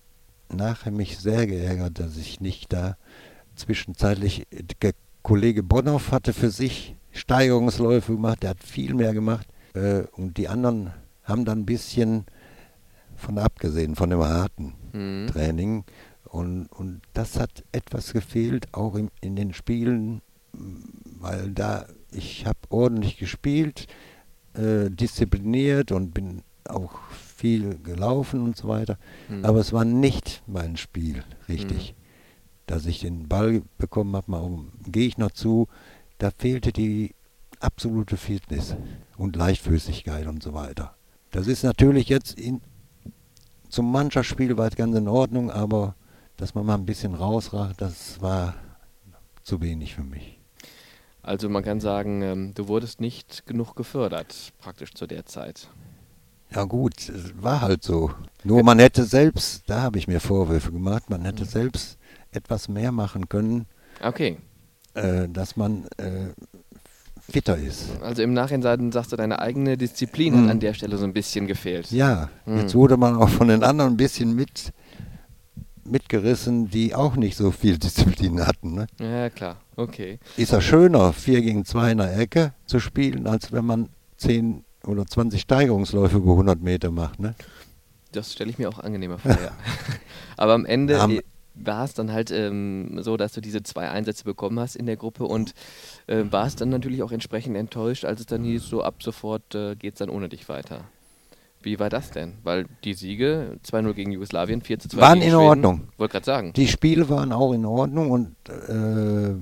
[0.53, 2.97] nachher mich sehr geärgert, dass ich nicht da
[3.55, 4.45] zwischenzeitlich,
[4.81, 10.37] der Kollege Bonhoff hatte für sich Steigerungsläufe gemacht, der hat viel mehr gemacht äh, und
[10.37, 10.91] die anderen
[11.23, 12.25] haben dann ein bisschen
[13.15, 15.27] von abgesehen, von dem harten Mhm.
[15.27, 15.83] Training.
[16.25, 22.57] Und, und das hat etwas gefehlt, auch in, in den Spielen, weil da, ich habe
[22.69, 23.85] ordentlich gespielt,
[24.55, 28.97] äh, diszipliniert und bin auch viel gelaufen und so weiter.
[29.27, 29.45] Mhm.
[29.45, 31.95] Aber es war nicht mein Spiel, richtig.
[32.65, 34.49] Dass ich den Ball bekommen habe, mal
[34.87, 35.67] gehe ich noch zu,
[36.19, 37.15] da fehlte die
[37.59, 38.75] absolute Fitness
[39.17, 40.95] und Leichtfüßigkeit und so weiter.
[41.31, 42.61] Das ist natürlich jetzt in,
[43.69, 45.95] zum Mannschaftsspiel war es ganz in Ordnung, aber
[46.37, 48.53] dass man mal ein bisschen rausragt, das war
[49.43, 50.39] zu wenig für mich.
[51.21, 55.67] Also man kann sagen, ähm, du wurdest nicht genug gefördert, praktisch zu der Zeit.
[56.51, 58.11] Ja gut, es war halt so.
[58.43, 61.47] Nur man hätte selbst, da habe ich mir Vorwürfe gemacht, man hätte Mhm.
[61.49, 61.97] selbst
[62.31, 63.65] etwas mehr machen können,
[64.01, 64.37] Okay,
[65.29, 66.29] dass man äh,
[67.31, 67.85] fitter ist.
[68.01, 70.43] also im Nachhinein sagst du, deine eigene Disziplin Mhm.
[70.45, 71.91] hat an der Stelle so ein bisschen gefehlt.
[71.91, 72.57] Ja, Mhm.
[72.59, 74.71] jetzt wurde man auch von den anderen ein bisschen mit,
[75.85, 78.73] mitgerissen, die auch nicht so viel Disziplin hatten.
[78.73, 78.87] Ne?
[78.99, 80.19] Ja, klar, okay.
[80.37, 84.63] Ist ja schöner, 4 gegen 2 in der Ecke zu spielen, als wenn man 10
[84.85, 87.19] oder 20 Steigerungsläufe über 100 Meter macht.
[87.19, 87.35] Ne?
[88.11, 89.51] Das stelle ich mir auch angenehmer vor, ja.
[90.37, 91.21] Aber am Ende Am- äh,
[91.65, 94.97] war es dann halt ähm, so, dass du diese zwei Einsätze bekommen hast in der
[94.97, 95.53] Gruppe und
[96.07, 99.75] äh, warst dann natürlich auch entsprechend enttäuscht, als es dann hieß, so ab sofort äh,
[99.75, 100.85] geht es dann ohne dich weiter.
[101.61, 102.37] Wie war das denn?
[102.43, 105.87] Weil die Siege, 2-0 gegen Jugoslawien, 4-2 Waren gegen in Schweden, Ordnung.
[105.97, 106.53] Wollte gerade sagen.
[106.53, 109.33] Die Spiele waren auch in Ordnung und äh,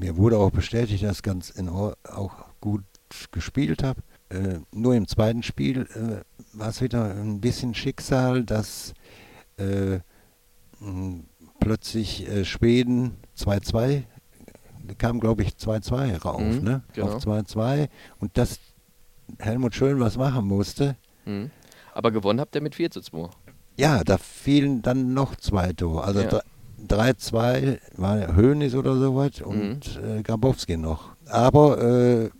[0.00, 2.82] mir wurde auch bestätigt, dass ich ganz in Or auch gut
[3.30, 4.02] gespielt habe.
[4.30, 6.22] Äh, nur im zweiten Spiel äh,
[6.58, 8.94] war es wieder ein bisschen Schicksal, dass
[9.58, 10.00] äh,
[11.60, 14.02] plötzlich äh, Schweden 2-2
[14.96, 16.82] kam, glaube ich, 2-2 rauf, Mhm, ne?
[16.94, 17.08] genau.
[17.16, 17.88] Auf 2-2
[18.20, 18.58] und dass
[19.38, 20.96] Helmut Schön was machen musste.
[21.26, 21.50] Mhm.
[21.92, 23.28] Aber gewonnen habt ihr mit 4 zu 2.
[23.76, 26.04] Ja, da fielen dann noch zwei Tore.
[26.04, 26.28] Also Ja.
[26.28, 26.42] dre-
[26.88, 31.10] 3-2 war Hönis oder sowas und äh, Grabowski noch.
[31.26, 32.30] Aber äh,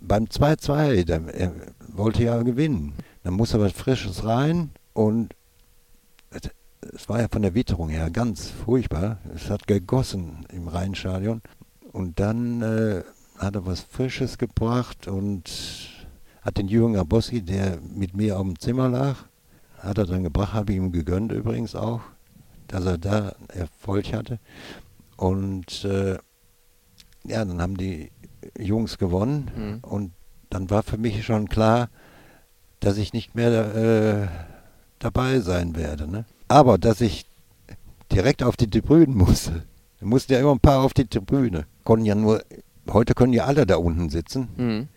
[0.00, 1.52] beim 2-2, der, er
[1.92, 2.92] wollte ja gewinnen.
[3.22, 5.34] Dann musste was Frisches rein und
[6.94, 9.18] es, war ja von der Witterung her ganz furchtbar.
[9.34, 11.42] Es hat gegossen im Rheinstadion.
[11.92, 13.02] Und dann äh,
[13.38, 15.50] hat er was Frisches gebracht und
[16.42, 19.16] hat den Jürgen Grabowski, der mit mir auf dem Zimmer lag,
[19.78, 22.00] hat er dann gebracht, habe ich ihm gegönnt übrigens auch,
[22.68, 24.38] dass er da Erfolg hatte.
[25.16, 26.18] Und äh,
[27.24, 28.10] ja, dann haben die
[28.58, 29.78] Jungs gewonnen Mhm.
[29.82, 30.12] und
[30.50, 31.88] dann war für mich schon klar,
[32.80, 34.28] dass ich nicht mehr äh,
[34.98, 36.08] dabei sein werde.
[36.08, 36.24] Ne?
[36.48, 37.26] Aber dass ich
[38.10, 39.64] direkt auf die Tribünen musste,
[40.00, 41.66] da mussten ja immer ein paar auf die Tribüne.
[41.84, 42.42] Konnten ja nur,
[42.90, 44.48] heute können ja alle da unten sitzen.
[44.56, 44.88] Mhm.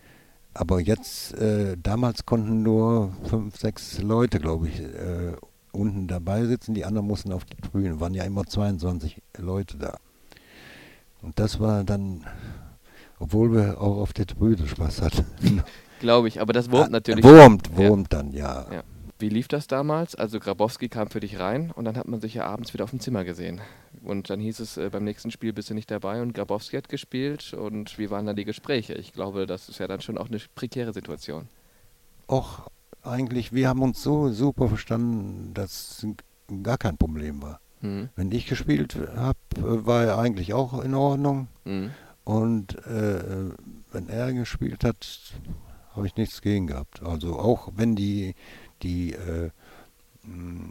[0.54, 5.32] Aber jetzt, äh, damals konnten nur fünf, sechs Leute, glaube ich, äh,
[5.72, 6.74] unten dabei sitzen.
[6.74, 8.00] Die anderen mussten auf die Tribüne.
[8.00, 9.96] Waren ja immer 22 Leute da.
[11.22, 12.24] Und das war dann,
[13.18, 15.24] obwohl wir auch auf der Tribüne Spaß hatten.
[16.00, 17.24] Glaube ich, aber das wurmt Ah, natürlich.
[17.24, 17.88] Wurmt, Ja.
[17.88, 18.66] wurmt dann, ja.
[18.72, 18.82] Ja.
[19.22, 20.16] Wie lief das damals?
[20.16, 22.90] Also Grabowski kam für dich rein und dann hat man sich ja abends wieder auf
[22.90, 23.60] dem Zimmer gesehen.
[24.02, 26.88] Und dann hieß es, äh, beim nächsten Spiel bist du nicht dabei und Grabowski hat
[26.88, 27.54] gespielt.
[27.54, 28.94] Und wie waren dann die Gespräche?
[28.94, 31.46] Ich glaube, das ist ja dann schon auch eine prekäre Situation.
[32.28, 32.68] Och,
[33.04, 36.04] eigentlich, wir haben uns so super verstanden, dass
[36.64, 37.60] gar kein Problem war.
[37.80, 38.08] Mhm.
[38.16, 39.38] Wenn ich gespielt habe,
[39.86, 41.46] war er eigentlich auch in Ordnung.
[41.64, 41.92] Mhm.
[42.24, 43.52] Und äh,
[43.92, 45.06] wenn er gespielt hat,
[45.94, 47.02] habe ich nichts gegen gehabt.
[47.02, 48.34] Also auch wenn die,
[48.82, 49.50] die äh,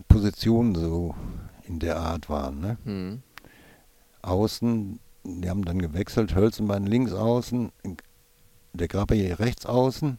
[0.07, 1.15] Positionen so
[1.63, 2.59] in der Art waren.
[2.59, 2.77] Ne?
[2.83, 3.21] Mhm.
[4.21, 7.71] Außen, die haben dann gewechselt, Hölzenbein links außen,
[8.73, 10.17] der Grabbe rechts außen.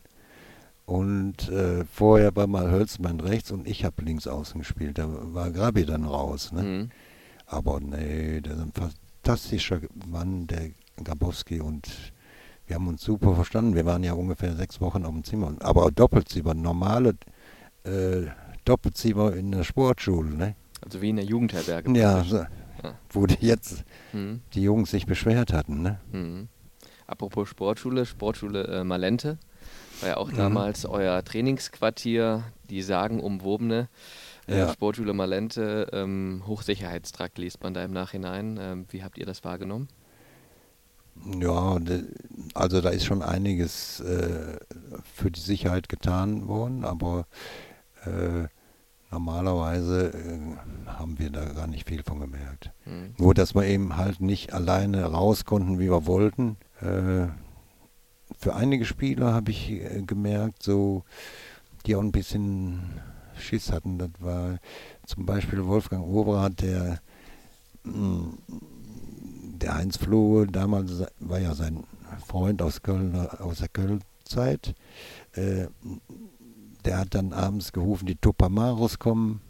[0.85, 4.99] Und äh, vorher war mal Hölzenbein rechts und ich habe links außen gespielt.
[4.99, 6.53] Da war Grabi dann raus.
[6.53, 6.63] Ne?
[6.63, 6.91] Mhm.
[7.47, 10.71] Aber nee, der ist ein fantastischer Mann, der
[11.03, 12.13] Grabowski und
[12.67, 13.75] wir haben uns super verstanden.
[13.75, 15.55] Wir waren ja ungefähr sechs Wochen auf dem Zimmer.
[15.61, 17.15] Aber Doppelzimmer, normale
[17.85, 18.27] äh,
[18.65, 20.55] Doppelzimmer in der Sportschule, ne?
[20.85, 21.93] Also wie in der Jugendherberge.
[21.99, 22.37] Ja, so,
[22.83, 22.95] Ja.
[23.11, 24.41] wo die jetzt Mhm.
[24.55, 26.01] die Jungs sich beschwert hatten, ne?
[26.13, 26.49] Mhm.
[27.07, 29.39] Apropos Sportschule, Sportschule äh, Malente
[30.01, 30.37] war ja auch Mhm.
[30.37, 33.89] damals euer Trainingsquartier, die sagenumwobene
[34.49, 34.73] äh, Ja.
[34.73, 38.59] Sportschule Malente, ähm, Hochsicherheitstrakt liest man da im Nachhinein.
[38.61, 39.89] Ähm, wie habt ihr das wahrgenommen?
[41.41, 41.79] Ja,
[42.55, 44.57] also da ist schon einiges äh,
[45.15, 47.27] für die Sicherheit getan worden, aber
[48.07, 48.49] äh,
[49.11, 52.71] normalerweise äh, haben wir da gar nicht viel von gemerkt.
[52.85, 53.15] Mhm.
[53.19, 56.57] Nur, dass wir eben halt nicht alleine raus konnten, wie wir wollten.
[56.81, 57.29] Äh,
[58.39, 61.05] für einige Spieler habe ich äh, gemerkt, so,
[61.87, 63.01] die auch ein bisschen
[63.39, 63.99] Schiss hatten.
[63.99, 64.59] Das war
[65.07, 67.01] zum Beispiel Wolfgang Oberath, der,
[67.85, 68.31] mm,
[69.59, 71.85] der Heinz Flohe, damals war ja sein
[72.27, 74.75] Freund aus Köln, aus der Köln-Zeit.
[75.35, 75.67] Äh,
[76.85, 79.41] der hat dann abends gerufen, die Tupamaros kommen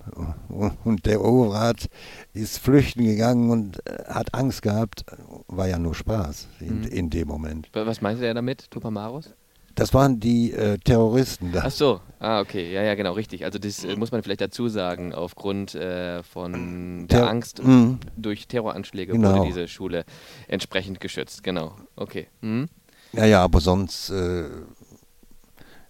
[0.84, 1.88] und der Oberath
[2.32, 5.04] ist flüchten gegangen und äh, hat Angst gehabt.
[5.48, 6.84] War ja nur Spaß in, mhm.
[6.88, 7.68] in dem Moment.
[7.72, 9.34] Was meinte er damit, Tupamaros?
[9.74, 11.62] Das waren die äh, Terroristen da.
[11.64, 13.44] Ach so, ah, okay, ja, ja, genau, richtig.
[13.44, 17.94] Also das äh, muss man vielleicht dazu sagen, aufgrund äh, von der Ter Angst mm.
[18.16, 19.36] durch Terroranschläge genau.
[19.36, 20.04] wurde diese Schule
[20.46, 22.28] entsprechend geschützt, genau, okay.
[22.42, 22.68] Mhm.
[23.14, 24.44] Ja, ja, aber sonst äh,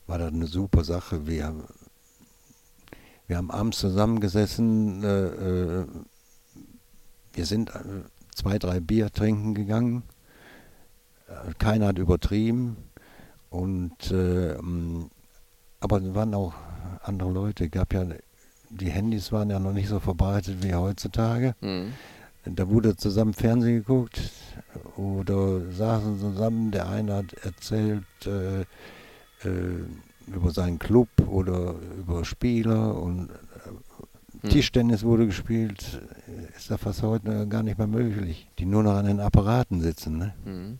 [0.07, 1.27] war das eine super Sache.
[1.27, 1.55] Wir,
[3.27, 5.87] wir haben abends zusammengesessen, äh, äh,
[7.35, 7.71] wir sind
[8.35, 10.03] zwei, drei Bier trinken gegangen,
[11.59, 12.77] keiner hat übertrieben
[13.49, 14.55] und äh,
[15.81, 16.55] aber es waren auch
[17.03, 17.69] andere Leute.
[17.71, 18.05] Gab ja
[18.71, 21.55] die Handys waren ja noch nicht so verbreitet wie heutzutage.
[21.61, 21.93] Mhm.
[22.45, 24.21] Da wurde zusammen Fernsehen geguckt
[24.97, 26.71] oder saßen zusammen.
[26.71, 28.65] Der eine hat erzählt äh, äh,
[30.27, 34.49] über seinen Club oder über Spieler und äh, mhm.
[34.49, 36.01] Tischtennis wurde gespielt.
[36.57, 38.49] Ist da fast heute gar nicht mehr möglich.
[38.59, 40.19] Die nur noch an den Apparaten sitzen.
[40.19, 40.35] Ne?
[40.45, 40.79] Mhm.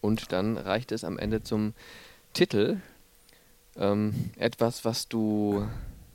[0.00, 1.72] Und dann reicht es am Ende zum
[2.34, 2.78] Titel
[3.76, 5.66] ähm, etwas, was du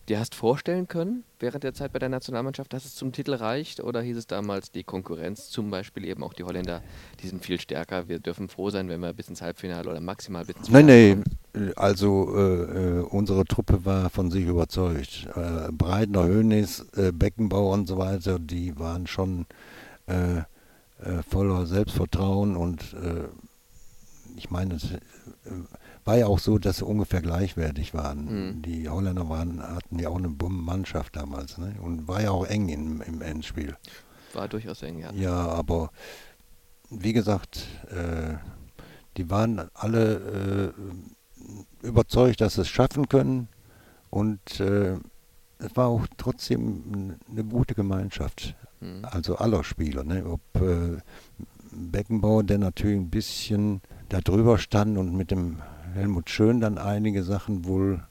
[0.09, 3.79] dir hast vorstellen können während der Zeit bei der Nationalmannschaft, dass es zum Titel reicht?
[3.79, 6.81] Oder hieß es damals die Konkurrenz, zum Beispiel eben auch die Holländer,
[7.21, 10.43] die sind viel stärker, wir dürfen froh sein, wenn wir bis ins Halbfinale oder maximal
[10.45, 11.23] bis ins Nein, nein,
[11.75, 15.27] also äh, äh, unsere Truppe war von sich überzeugt.
[15.35, 19.45] Äh, Breitner, Hönes, äh, Beckenbauer und so weiter, die waren schon
[20.07, 20.43] äh, äh,
[21.29, 22.95] voller Selbstvertrauen und
[24.35, 24.77] ich meine,
[26.09, 28.25] war ja auch so, dass sie ungefähr gleichwertig waren.
[28.25, 28.61] Mhm.
[28.63, 31.75] Die Holländer waren, hatten ja auch eine Bumm-Mannschaft damals ne?
[31.83, 33.77] und war ja auch eng im, im Endspiel.
[34.33, 35.11] War durchaus eng, ja.
[35.13, 35.91] Ja, aber
[36.89, 38.37] wie gesagt, äh,
[39.17, 40.73] die waren alle
[41.83, 43.47] äh, überzeugt, dass sie es schaffen können
[44.09, 44.97] und äh,
[45.59, 48.55] es war auch trotzdem eine gute Gemeinschaft.
[48.79, 49.05] Mhm.
[49.05, 50.03] Also aller Spieler.
[50.03, 50.25] Ne?
[50.25, 50.97] Ob äh,
[51.71, 55.61] Beckenbauer, der natürlich ein bisschen da drüber stand und mit dem
[55.93, 58.03] Helmut Schön dann einige Sachen wohl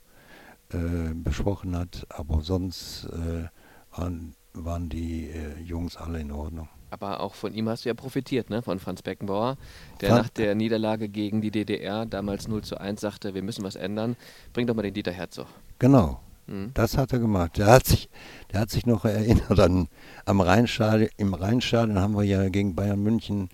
[0.71, 3.49] äh, besprochen hat, aber sonst äh,
[3.97, 6.69] waren, waren die äh, Jungs alle in Ordnung.
[6.91, 8.63] Aber auch von ihm hast du ja profitiert, ne?
[8.63, 9.57] von Franz Beckenbauer,
[10.01, 13.65] der Franz nach der Niederlage gegen die DDR damals 0 zu 1 sagte, wir müssen
[13.65, 14.17] was ändern,
[14.53, 15.47] bring doch mal den Dieter Herzog.
[15.79, 16.71] Genau, mhm.
[16.75, 17.59] das hat er gemacht.
[17.59, 18.09] Der hat sich,
[18.53, 19.89] der hat sich noch erinnert an,
[20.25, 23.51] am Rheinstadion, im Rheinstadion haben wir ja gegen Bayern München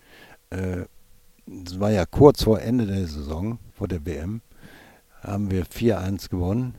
[0.50, 0.84] äh,
[1.46, 4.40] das war ja kurz vor Ende der Saison, vor der WM,
[5.22, 6.74] haben wir 4-1 gewonnen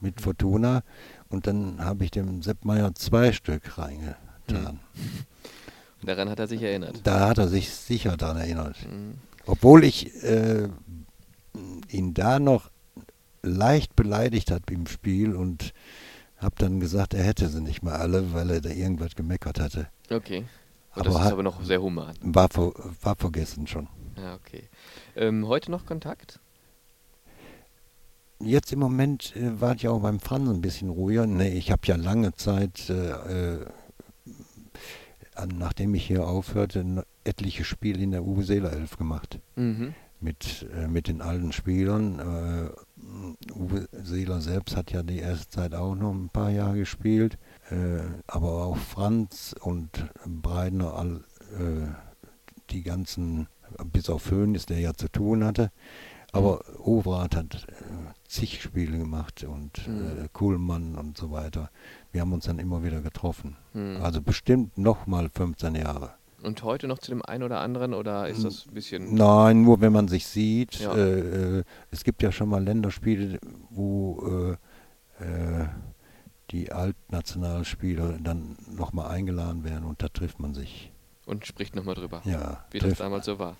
[0.00, 0.82] mit Fortuna
[1.28, 4.16] und dann habe ich dem Sepp Meier zwei Stück reingetan.
[4.48, 5.24] Mhm.
[6.00, 7.00] Und daran hat er sich erinnert?
[7.04, 8.76] Da hat er sich sicher daran erinnert.
[8.90, 9.14] Mhm.
[9.46, 10.68] Obwohl ich äh,
[11.88, 12.70] ihn da noch
[13.42, 15.72] leicht beleidigt habe im Spiel und
[16.36, 19.88] habe dann gesagt, er hätte sie nicht mal alle, weil er da irgendwas gemeckert hatte.
[20.10, 20.44] Okay.
[20.92, 22.14] Aber das ist aber noch sehr human.
[22.20, 22.48] War,
[23.02, 23.88] war vergessen schon.
[24.16, 24.68] Ja, okay.
[25.16, 26.38] Ähm, heute noch Kontakt?
[28.40, 31.26] Jetzt im Moment äh, war ich auch beim Franz ein bisschen ruhiger.
[31.26, 33.66] Nee, ich habe ja lange Zeit, äh, äh,
[35.56, 39.38] nachdem ich hier aufhörte, etliche Spiele in der Uwe Seeler Elf gemacht.
[39.56, 39.94] Mhm.
[40.20, 42.18] Mit, äh, mit den alten Spielern.
[42.18, 47.38] Äh, Uwe Seeler selbst hat ja die erste Zeit auch noch ein paar Jahre gespielt.
[47.72, 49.90] Äh, aber auch Franz und
[50.26, 51.24] Breidner, all,
[52.70, 53.46] die ganzen
[53.92, 55.70] bis auf Höhnes, der ja zu tun hatte.
[56.32, 56.84] Aber mhm.
[56.84, 60.24] Overath hat äh, zig Spiele gemacht und mhm.
[60.24, 61.70] äh, Kuhlmann und so weiter.
[62.10, 63.56] Wir haben uns dann immer wieder getroffen.
[63.74, 63.98] Mhm.
[64.02, 66.14] Also bestimmt nochmal 15 Jahre.
[66.42, 69.14] Und heute noch zu dem einen oder anderen oder ist das ein bisschen.
[69.14, 70.80] Nein, nur wenn man sich sieht.
[70.80, 70.92] Ja.
[70.94, 73.38] Äh, äh es gibt ja schon mal Länderspiele,
[73.70, 74.58] wo
[75.20, 75.68] äh, äh
[76.52, 80.92] die Altnationalspieler dann nochmal eingeladen werden und da trifft man sich
[81.26, 83.56] und spricht nochmal drüber, ja, wie das damals so war.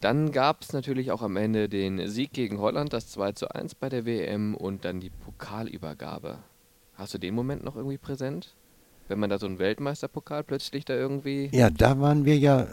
[0.00, 3.74] Dann gab es natürlich auch am Ende den Sieg gegen Holland, das 2 zu 1
[3.74, 6.38] bei der WM und dann die Pokalübergabe.
[6.94, 8.54] Hast du den Moment noch irgendwie präsent?
[9.08, 11.48] Wenn man da so einen Weltmeisterpokal plötzlich da irgendwie.
[11.52, 12.68] Ja, da waren wir ja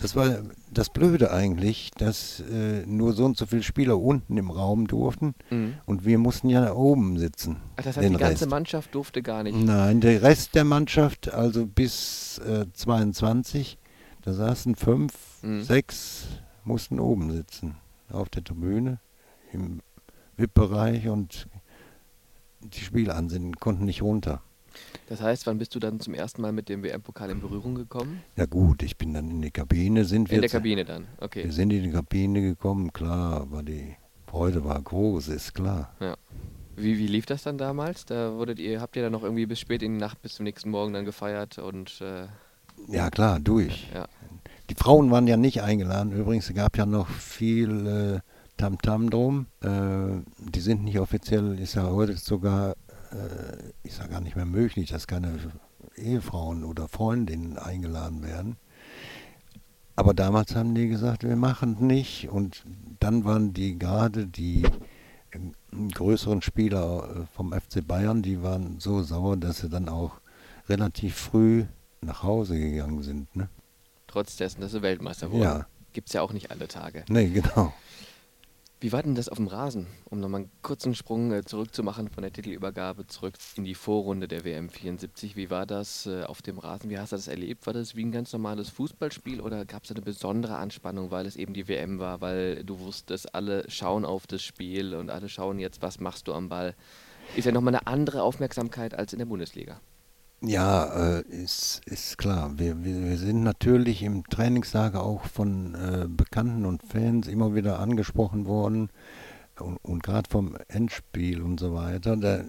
[0.00, 0.38] das war
[0.70, 5.34] das Blöde eigentlich, dass äh, nur so und so viele Spieler unten im Raum durften
[5.50, 5.74] mhm.
[5.86, 7.56] und wir mussten ja oben sitzen.
[7.76, 8.50] Ach, das heißt, die ganze Rest.
[8.50, 9.56] Mannschaft durfte gar nicht?
[9.56, 13.78] Nein, der Rest der Mannschaft, also bis äh, 22,
[14.22, 15.62] da saßen fünf, mhm.
[15.62, 16.26] sechs,
[16.64, 17.76] mussten oben sitzen.
[18.10, 18.98] Auf der Tribüne,
[19.52, 19.80] im
[20.36, 21.46] VIP-Bereich und
[22.60, 24.42] die Spiele an sind, konnten nicht runter.
[25.08, 28.22] Das heißt, wann bist du dann zum ersten Mal mit dem WM-Pokal in Berührung gekommen?
[28.36, 30.36] Ja gut, ich bin dann in die Kabine, sind wir.
[30.36, 31.44] In der Kabine dann, okay.
[31.44, 35.92] Wir sind in die Kabine gekommen, klar, aber die Freude war groß, ist klar.
[36.00, 36.16] Ja.
[36.76, 38.04] Wie, wie lief das dann damals?
[38.06, 40.44] Da wurdet ihr, habt ihr dann noch irgendwie bis spät in die Nacht, bis zum
[40.44, 42.26] nächsten Morgen dann gefeiert und äh,
[42.88, 43.88] Ja klar, durch.
[43.92, 44.06] ja.
[44.70, 46.12] Die Frauen waren ja nicht eingeladen.
[46.12, 48.20] Übrigens, es gab ja noch viel äh,
[48.56, 49.46] Tamtam drum.
[49.62, 52.76] Äh, die sind nicht offiziell, ist ja heute sogar,
[53.12, 55.38] äh, ist ja gar nicht mehr möglich, dass keine
[55.96, 58.56] Ehefrauen oder Freundinnen eingeladen werden.
[59.96, 62.28] Aber damals haben die gesagt, wir machen nicht.
[62.30, 62.64] Und
[63.00, 64.64] dann waren die gerade die
[65.30, 65.38] äh,
[65.92, 70.20] größeren Spieler äh, vom FC Bayern, die waren so sauer, dass sie dann auch
[70.68, 71.64] relativ früh
[72.00, 73.34] nach Hause gegangen sind.
[73.36, 73.48] Ne?
[74.06, 75.42] Trotz dessen, dass sie Weltmeister wurden.
[75.42, 77.04] Ja, Gibt es ja auch nicht alle Tage.
[77.08, 77.72] nee, genau.
[78.82, 79.88] Wie war denn das auf dem Rasen?
[80.06, 84.42] Um nochmal einen kurzen Sprung äh, zurückzumachen von der Titelübergabe zurück in die Vorrunde der
[84.46, 85.36] WM 74.
[85.36, 86.88] Wie war das äh, auf dem Rasen?
[86.88, 87.66] Wie hast du das erlebt?
[87.66, 91.36] War das wie ein ganz normales Fußballspiel oder gab es eine besondere Anspannung, weil es
[91.36, 95.58] eben die WM war, weil du wusstest, alle schauen auf das Spiel und alle schauen
[95.58, 96.74] jetzt, was machst du am Ball?
[97.36, 99.78] Ist ja nochmal eine andere Aufmerksamkeit als in der Bundesliga.
[100.42, 102.58] Ja, äh, ist, ist klar.
[102.58, 107.78] Wir, wir, wir sind natürlich im Trainingslager auch von äh, Bekannten und Fans immer wieder
[107.78, 108.88] angesprochen worden.
[109.58, 112.44] Und, und gerade vom Endspiel und so weiter, da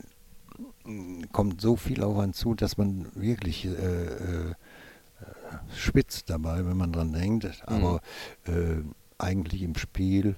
[0.86, 4.56] mm, kommt so viel auf einen zu, dass man wirklich äh, äh,
[5.76, 7.62] spitzt dabei, wenn man dran denkt.
[7.66, 8.00] Aber
[8.46, 8.84] äh,
[9.18, 10.38] eigentlich im Spiel,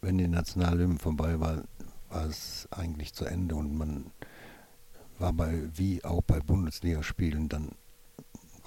[0.00, 1.64] wenn die Nationalhymne vorbei war,
[2.08, 4.10] war es eigentlich zu Ende und man
[5.18, 7.72] war bei, wie auch bei Bundesligaspielen, dann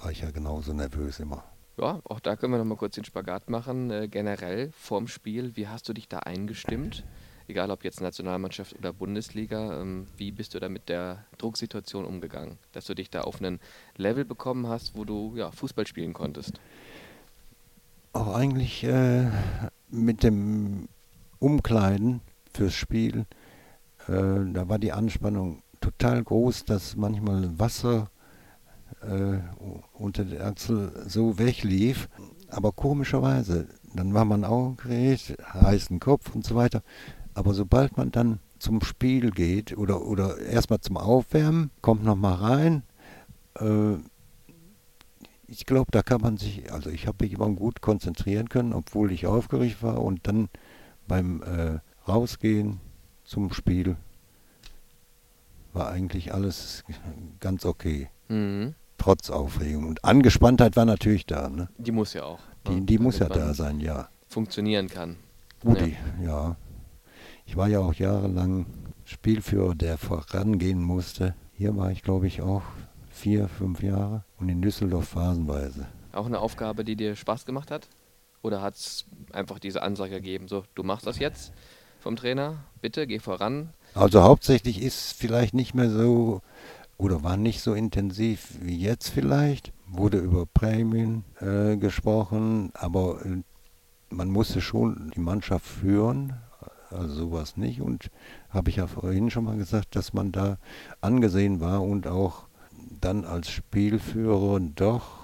[0.02, 1.44] war ich ja genauso nervös immer.
[1.76, 3.90] Ja, auch da können wir nochmal kurz den Spagat machen.
[3.90, 7.04] Äh, generell vorm Spiel, wie hast du dich da eingestimmt?
[7.48, 12.58] Egal ob jetzt Nationalmannschaft oder Bundesliga, ähm, wie bist du da mit der Drucksituation umgegangen?
[12.72, 13.60] Dass du dich da auf einen
[13.96, 16.60] Level bekommen hast, wo du ja, Fußball spielen konntest.
[18.12, 19.30] Auch eigentlich äh,
[19.88, 20.88] mit dem
[21.38, 22.20] Umkleiden
[22.52, 23.26] fürs Spiel,
[24.06, 24.12] äh,
[24.52, 28.10] da war die Anspannung total groß, dass manchmal Wasser
[29.02, 29.38] äh,
[29.92, 32.08] unter der Achsel so weglief.
[32.48, 36.82] Aber komischerweise, dann war man aufgeregt, heißen Kopf und so weiter.
[37.34, 42.82] Aber sobald man dann zum Spiel geht oder, oder erstmal zum Aufwärmen, kommt nochmal rein,
[43.58, 43.96] äh,
[45.46, 49.10] ich glaube, da kann man sich, also ich habe mich immer gut konzentrieren können, obwohl
[49.10, 50.48] ich aufgeregt war und dann
[51.08, 52.80] beim äh, Rausgehen
[53.24, 53.96] zum Spiel
[55.72, 56.84] war eigentlich alles
[57.40, 58.74] ganz okay, Mhm.
[58.98, 59.86] trotz Aufregung.
[59.86, 61.68] Und Angespanntheit war natürlich da, ne?
[61.78, 62.40] Die muss ja auch.
[62.66, 64.08] Die, ne, die muss ja da sein, ja.
[64.28, 65.16] Funktionieren kann.
[65.62, 65.86] Gut, Ja.
[65.86, 66.56] ich- ja.
[67.46, 68.66] Ich war ja auch jahrelang
[69.04, 71.34] Spielführer, der vorangehen musste.
[71.52, 72.62] Hier war ich, glaube ich, auch
[73.10, 75.86] vier, fünf Jahre und in Düsseldorf phasenweise.
[76.12, 77.88] Auch eine Aufgabe, die dir Spaß gemacht hat?
[78.42, 81.52] Oder hat es einfach diese Ansage gegeben, so, du machst das jetzt
[81.98, 83.70] vom Trainer, bitte geh voran?
[83.94, 86.42] Also hauptsächlich ist vielleicht nicht mehr so
[86.96, 89.72] oder war nicht so intensiv wie jetzt vielleicht.
[89.88, 93.42] Wurde über Prämien äh, gesprochen, aber äh,
[94.10, 96.34] man musste schon die Mannschaft führen,
[96.90, 97.80] also sowas nicht.
[97.80, 98.10] Und
[98.50, 100.58] habe ich ja vorhin schon mal gesagt, dass man da
[101.00, 102.44] angesehen war und auch
[103.00, 105.20] dann als Spielführer doch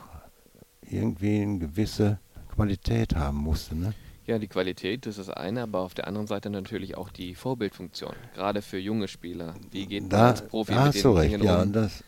[0.81, 2.19] irgendwie eine gewisse
[2.55, 3.77] Qualität haben musste.
[3.77, 3.93] Ne?
[4.27, 7.35] Ja, die Qualität, das ist das eine, aber auf der anderen Seite natürlich auch die
[7.37, 9.55] Vorbildfunktion, gerade für junge Spieler.
[9.71, 11.73] Wie geht man Da, als Profi da mit hast du den recht, Dingen ja, um?
[11.73, 12.03] das,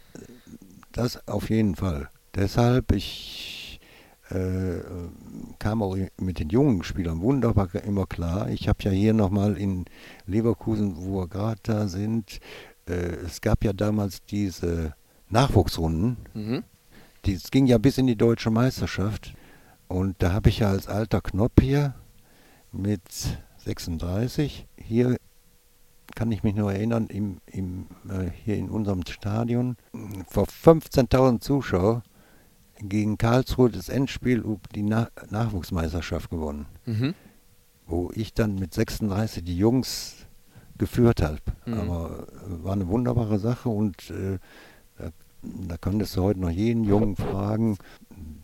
[0.93, 2.09] das auf jeden Fall.
[2.35, 3.79] Deshalb, ich
[4.31, 4.81] äh,
[5.61, 8.51] kam auch mit den jungen Spielern wunderbar immer klar.
[8.51, 9.85] Ich habe ja hier nochmal in
[10.27, 12.41] Leverkusen, wo wir gerade da sind,
[12.89, 12.93] äh,
[13.25, 14.95] es gab ja damals diese
[15.31, 16.65] Nachwuchsrunden, Mhm.
[17.25, 19.35] die, es ging ja bis in die deutsche Meisterschaft.
[19.87, 21.95] Und da habe ich ja als alter Knopf hier
[22.73, 23.03] mit
[23.59, 25.17] 36, hier
[26.15, 29.77] kann ich mich nur erinnern, im, im, äh, hier in unserem Stadion,
[30.29, 32.03] vor 15.000 Zuschauer
[32.81, 37.15] gegen Karlsruhe das Endspiel um die Na Nachwuchsmeisterschaft gewonnen, Mhm.
[37.87, 40.27] wo ich dann mit 36 die Jungs
[40.77, 41.39] geführt habe.
[41.67, 41.75] Mhm.
[41.75, 44.39] Aber äh, war eine wunderbare Sache und äh,
[44.97, 45.11] da,
[45.43, 47.77] da könntest du heute noch jeden Jungen fragen,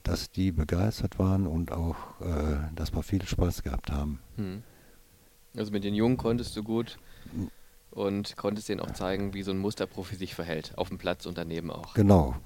[0.04, 4.20] dass die begeistert waren und auch, äh, dass wir viel Spaß gehabt haben.
[4.36, 4.62] Mhm.
[5.56, 6.98] Also mit den Jungen konntest du gut
[7.90, 11.38] und konntest denen auch zeigen, wie so ein Musterprofi sich verhält, auf dem Platz und
[11.38, 11.94] daneben auch.
[11.94, 12.36] Genau.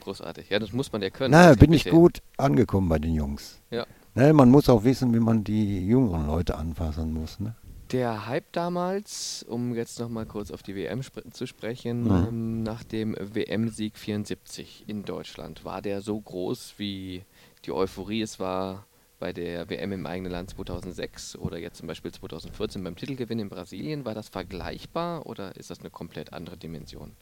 [0.00, 0.50] Großartig.
[0.50, 1.32] Ja, das muss man ja können.
[1.32, 3.60] Na, bin ich gut angekommen bei den Jungs.
[3.70, 3.86] Ja.
[4.14, 7.40] Ne, man muss auch wissen, wie man die jüngeren Leute anfassen muss.
[7.40, 7.54] Ne?
[7.92, 12.26] Der Hype damals, um jetzt nochmal kurz auf die WM sp zu sprechen, Mhm.
[12.28, 17.22] ähm, nach dem WM-Sieg 74 in Deutschland, war der so groß wie
[17.66, 18.86] die Euphorie es war
[19.20, 23.48] bei der WM im eigenen Land 2006 oder jetzt zum Beispiel 2014 beim Titelgewinn in
[23.50, 24.04] Brasilien?
[24.04, 27.12] War das vergleichbar oder ist das eine komplett andere Dimension?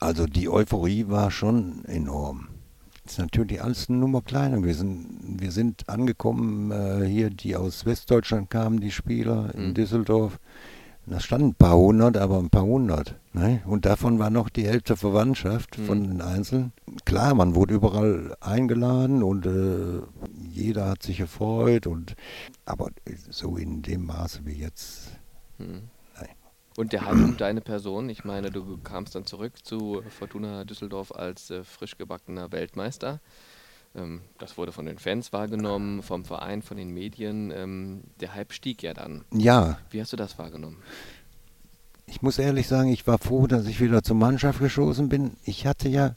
[0.00, 2.48] Also die Euphorie war schon enorm.
[3.06, 5.36] Ist natürlich alles eine Nummer kleiner gewesen.
[5.38, 9.74] Wir sind angekommen, äh, hier, die aus Westdeutschland kamen, die Spieler in Mhm.
[9.74, 10.38] Düsseldorf.
[11.08, 13.14] Da standen ein paar hundert, aber ein paar hundert.
[13.32, 13.62] Ne?
[13.64, 16.08] Und davon war noch die Hälfte Verwandtschaft von Mhm.
[16.08, 16.72] den Einzelnen.
[17.04, 20.00] Klar, man wurde überall eingeladen und äh,
[20.52, 21.86] jeder hat sich gefreut.
[21.86, 22.16] Und,
[22.64, 22.90] aber
[23.30, 25.12] so in dem Maße wie jetzt.
[25.58, 25.82] Hm.
[26.76, 31.12] Und der Hype um deine Person, ich meine, du kamst dann zurück zu Fortuna Düsseldorf
[31.12, 33.20] als äh, frisch gebackener Weltmeister.
[33.94, 37.50] Ähm, das wurde von den Fans wahrgenommen, vom Verein, von den Medien.
[37.50, 39.24] Ähm, der Hype stieg ja dann.
[39.32, 40.82] Ja, Wie hast du das wahrgenommen?
[42.06, 45.36] ich muss ehrlich sagen, ich war froh, dass ich wieder zur Mannschaft geschossen bin.
[45.44, 46.14] Ich hatte ja,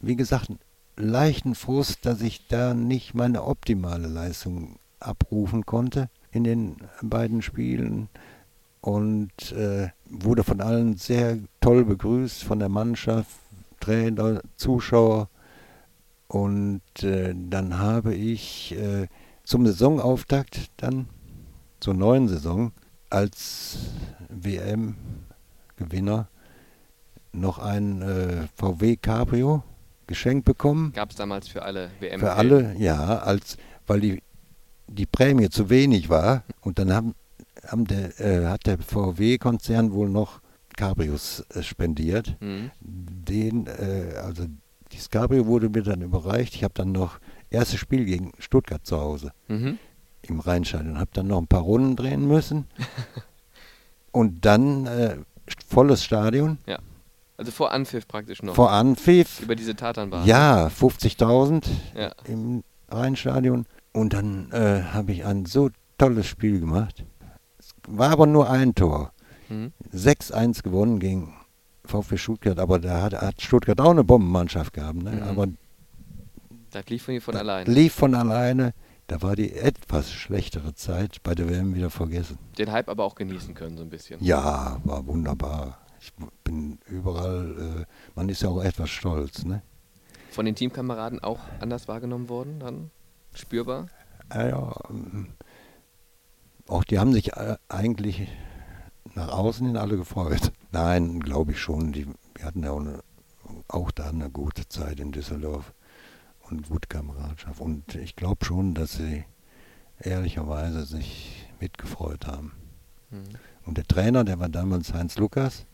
[0.00, 0.58] wie gesagt, einen
[0.96, 8.08] leichten Frust, dass ich da nicht meine optimale Leistung abrufen konnte in den beiden Spielen
[8.80, 13.30] und äh, wurde von allen sehr toll begrüßt, von der Mannschaft,
[13.80, 15.28] Trainer, Zuschauer.
[16.26, 19.08] Und äh, dann habe ich äh,
[19.44, 21.08] zum Saisonauftakt dann
[21.80, 22.72] zur neuen Saison
[23.10, 23.78] als
[24.28, 26.28] WM-Gewinner
[27.32, 29.62] noch ein äh, VW Cabrio
[30.06, 30.92] geschenkt bekommen.
[30.92, 32.20] Gab es damals für alle WM?
[32.20, 33.56] Für alle, ja, als
[33.88, 34.22] weil die,
[34.86, 36.44] die Prämie zu wenig war.
[36.60, 37.14] Und dann haben,
[37.68, 40.40] haben der, äh, hat der VW-Konzern wohl noch
[40.76, 42.36] Cabrios äh, spendiert.
[42.40, 42.70] Mhm.
[42.80, 44.46] Den, äh, also
[44.92, 46.54] dieses Cabrio wurde mir dann überreicht.
[46.54, 47.18] Ich habe dann noch
[47.50, 49.78] erstes Spiel gegen Stuttgart zu Hause Mhm.
[50.22, 50.98] im Rheinstadion.
[50.98, 52.66] Habe dann noch ein paar Runden drehen müssen.
[54.12, 55.16] Und dann äh,
[55.66, 56.58] volles Stadion.
[57.36, 58.54] Also vor Anpfiff praktisch noch.
[58.54, 59.40] Vor Anpfiff.
[59.40, 60.26] Über diese Tatanbahn.
[60.26, 61.66] Ja, 50.000
[61.96, 62.12] Ja.
[62.24, 63.66] im Rheinstadion.
[63.92, 67.04] Und dann äh, habe ich ein so tolles Spiel gemacht.
[67.90, 69.12] War aber nur ein Tor.
[69.48, 69.72] Mhm.
[69.94, 71.34] 6-1 gewonnen gegen
[71.84, 72.58] VfB Stuttgart.
[72.58, 75.02] Aber da hat, hat Stuttgart auch eine Bombenmannschaft gehabt.
[75.02, 75.12] Ne?
[75.12, 75.22] Mhm.
[75.22, 75.46] Aber
[76.70, 77.70] Das lief von, von alleine.
[77.70, 78.74] lief von alleine.
[79.06, 82.38] Da war die etwas schlechtere Zeit bei der WM wieder vergessen.
[82.58, 84.22] Den Hype aber auch genießen können, so ein bisschen.
[84.22, 85.78] Ja, war wunderbar.
[85.98, 86.12] Ich
[86.44, 87.84] bin überall, äh,
[88.14, 89.44] man ist ja auch etwas stolz.
[89.44, 89.62] Ne?
[90.30, 92.90] Von den Teamkameraden auch anders wahrgenommen worden, dann
[93.32, 93.86] spürbar.
[94.34, 95.28] Ja, ja, ähm,
[96.68, 98.28] auch die haben sich äh, eigentlich
[99.14, 100.52] nach außen hin alle gefreut.
[100.72, 101.92] Nein, glaube ich schon.
[101.92, 103.02] Die, wir hatten ja auch, eine,
[103.68, 105.72] auch da eine gute Zeit in Düsseldorf
[106.50, 107.60] und gute Kameradschaft.
[107.60, 109.24] Und ich glaube schon, dass sie
[109.98, 112.52] ehrlicherweise sich mitgefreut haben.
[113.10, 113.24] Mhm.
[113.66, 115.66] Und der Trainer, der war damals Heinz Lukas,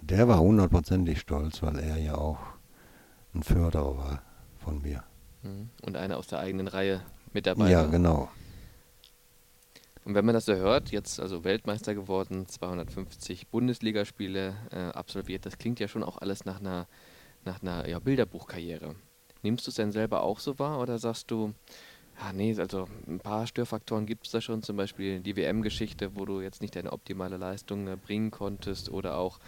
[0.00, 2.38] der war hundertprozentig stolz, weil er ja auch
[3.34, 4.22] ein Förderer war
[4.58, 5.02] von mir.
[5.42, 5.70] Mhm.
[5.82, 7.00] Und einer aus der eigenen Reihe
[7.32, 7.70] mit dabei.
[7.70, 7.88] Ja, war.
[7.88, 8.28] genau.
[10.04, 15.56] Und wenn man das so hört, jetzt also Weltmeister geworden, 250 Bundesligaspiele äh, absolviert, das
[15.56, 16.86] klingt ja schon auch alles nach einer,
[17.44, 18.96] nach einer ja, Bilderbuchkarriere.
[19.42, 21.54] Nimmst du es denn selber auch so wahr oder sagst du,
[22.20, 26.24] ja, nee, also ein paar Störfaktoren gibt es da schon, zum Beispiel die WM-Geschichte, wo
[26.24, 29.40] du jetzt nicht deine optimale Leistung äh, bringen konntest oder auch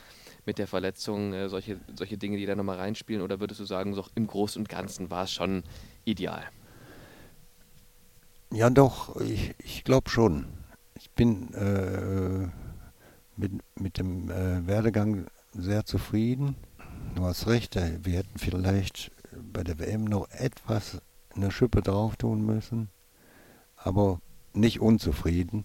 [0.47, 3.23] mit der Verletzung äh, solche, solche Dinge, die da nochmal reinspielen?
[3.23, 5.63] Oder würdest du sagen, so im Großen und Ganzen war es schon
[6.05, 6.45] ideal?
[8.53, 10.47] Ja, doch, ich, ich glaube schon.
[10.95, 12.49] Ich bin äh,
[13.37, 16.57] mit, mit dem äh, Werdegang sehr zufrieden.
[17.15, 19.11] Du hast recht, äh, wir hätten vielleicht
[19.53, 20.99] bei der WM noch etwas
[21.35, 22.89] eine Schippe drauf tun müssen,
[23.77, 24.21] aber
[24.55, 25.65] nicht unzufrieden.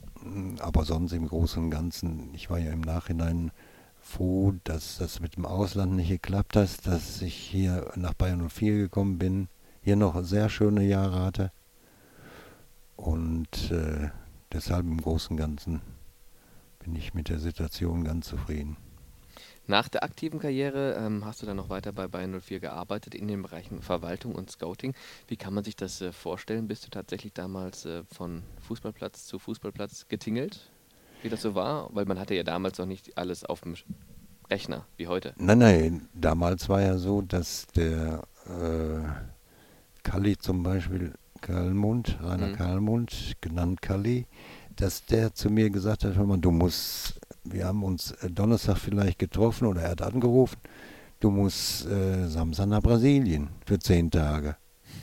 [0.60, 3.52] Aber sonst im Großen und Ganzen, ich war ja im Nachhinein
[4.02, 8.78] froh, dass das mit dem Ausland nicht geklappt hat, dass ich hier nach Bayern 04
[8.78, 9.48] gekommen bin,
[9.82, 11.52] hier noch sehr schöne Jahre hatte.
[13.02, 14.12] Und äh,
[14.54, 15.82] deshalb im Großen und Ganzen
[16.78, 18.78] bin ich mit der Situation ganz zufrieden.
[19.66, 23.28] Nach der aktiven Karriere ähm, hast du dann noch weiter bei Bayern 04 gearbeitet in
[23.28, 24.93] den Bereichen Verwaltung und Scouting.
[25.28, 26.68] Wie kann man sich das äh, vorstellen?
[26.68, 30.70] Bist du tatsächlich damals äh, von Fußballplatz zu Fußballplatz getingelt?
[31.24, 31.89] Wie das so war?
[31.95, 33.76] Weil man hatte ja damals noch nicht alles auf dem
[34.52, 35.34] Rechner wie heute.
[35.38, 39.08] Nein, nein, damals war ja so, dass der äh,
[40.04, 42.54] Kalli zum Beispiel, Kalmund, Rainer Mhm.
[42.54, 44.26] Kalmund, genannt Kalli,
[44.76, 48.78] dass der zu mir gesagt hat, hör mal, du musst, wir haben uns äh, Donnerstag
[48.78, 50.58] vielleicht getroffen oder er hat angerufen,
[51.20, 54.56] du musst äh, Samstag nach Brasilien für zehn Tage.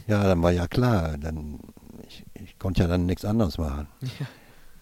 [0.06, 1.60] Ja, dann war ja klar, dann
[2.06, 3.88] ich, ich konnte ja dann nichts anderes machen.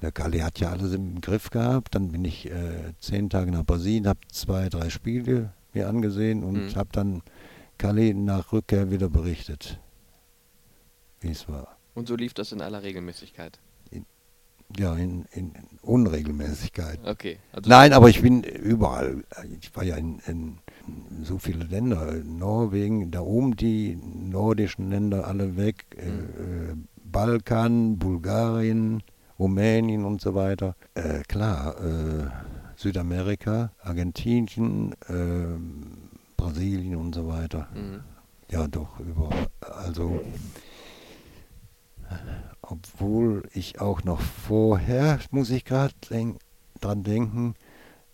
[0.03, 1.95] Der Kali hat ja alles im Griff gehabt.
[1.95, 6.55] Dann bin ich äh, zehn Tage nach Brasilien, habe zwei, drei Spiele mir angesehen und
[6.55, 6.75] Mhm.
[6.77, 7.23] habe dann
[7.79, 9.81] Kali nach Rückkehr wieder berichtet,
[11.27, 11.77] wie es war.
[11.95, 13.59] Und so lief das in aller Regelmäßigkeit.
[14.77, 15.53] Ja, in, in
[15.83, 16.99] Unregelmäßigkeit.
[17.07, 17.39] Okay.
[17.53, 19.23] Also Nein, aber ich bin überall.
[19.61, 20.59] Ich war ja in, in
[21.23, 22.13] so viele Länder.
[22.25, 25.87] Norwegen, da oben die nordischen Länder alle weg.
[25.97, 26.75] Äh, äh,
[27.05, 29.05] Balkan, Bulgarien,
[29.39, 30.75] Rumänien und so weiter.
[30.95, 32.27] Äh, klar, äh,
[32.75, 35.59] Südamerika, Argentinien, äh,
[36.37, 37.69] Brasilien und so weiter.
[37.73, 38.01] Mhm.
[38.51, 39.47] Ja, doch, überall.
[39.61, 40.21] Also,
[42.63, 46.39] obwohl ich auch noch vorher, muss ich gerade denk,
[46.81, 47.55] dran denken,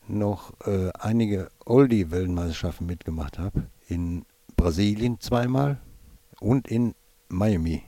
[0.09, 3.65] noch äh, einige Oldie-Weltmeisterschaften mitgemacht habe.
[3.89, 4.25] In
[4.57, 5.81] Brasilien zweimal
[6.41, 6.95] und in
[7.29, 7.83] Miami,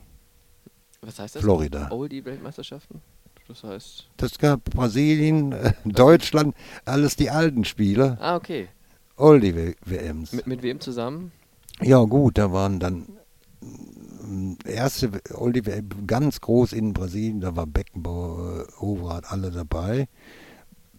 [1.01, 1.41] Was heißt das?
[1.43, 1.91] Florida.
[1.91, 3.01] Oldie-Weltmeisterschaften?
[3.47, 4.09] Das heißt.
[4.17, 8.69] Das gab Brasilien, äh, Deutschland, alles die alten Spieler, Ah, okay.
[9.17, 10.33] Oldie-WMs.
[10.33, 11.31] Mit, mit wem zusammen?
[11.81, 13.05] Ja gut, da waren dann
[14.65, 20.07] erste Oliver ganz groß in Brasilien, da war Beckenbauer, Overath, alle dabei.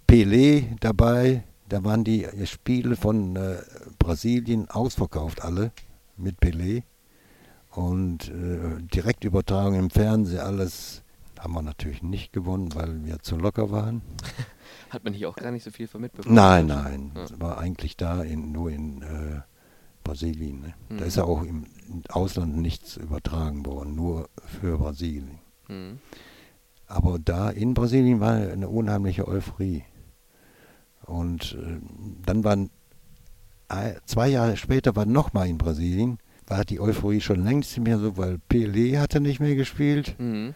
[0.08, 3.56] Pelé dabei, da waren die Spiele von äh,
[3.98, 5.72] Brasilien ausverkauft, alle
[6.16, 6.82] mit Pelé.
[7.72, 11.02] Und äh, Direktübertragung im Fernsehen, alles
[11.38, 14.00] haben wir natürlich nicht gewonnen, weil wir zu locker waren.
[14.90, 16.34] Hat man hier auch gar nicht so viel von mitbekommen?
[16.34, 17.26] Nein, nein, Ja.
[17.40, 19.40] war eigentlich da in, nur in äh,
[20.04, 20.60] Brasilien.
[20.60, 20.74] Ne?
[20.88, 20.98] Mhm.
[20.98, 21.66] Da ist ja auch im
[22.08, 24.28] Ausland nichts übertragen worden, nur
[24.60, 25.38] für Brasilien.
[25.68, 25.98] Mhm.
[26.86, 29.84] Aber da in Brasilien war eine unheimliche Euphorie.
[31.04, 31.80] Und äh,
[32.24, 32.70] dann waren
[33.68, 37.98] äh, zwei Jahre später war nochmal in Brasilien, war die Euphorie schon längst nicht mehr
[37.98, 40.14] so, weil Pelé hatte nicht mehr gespielt.
[40.18, 40.54] Mhm.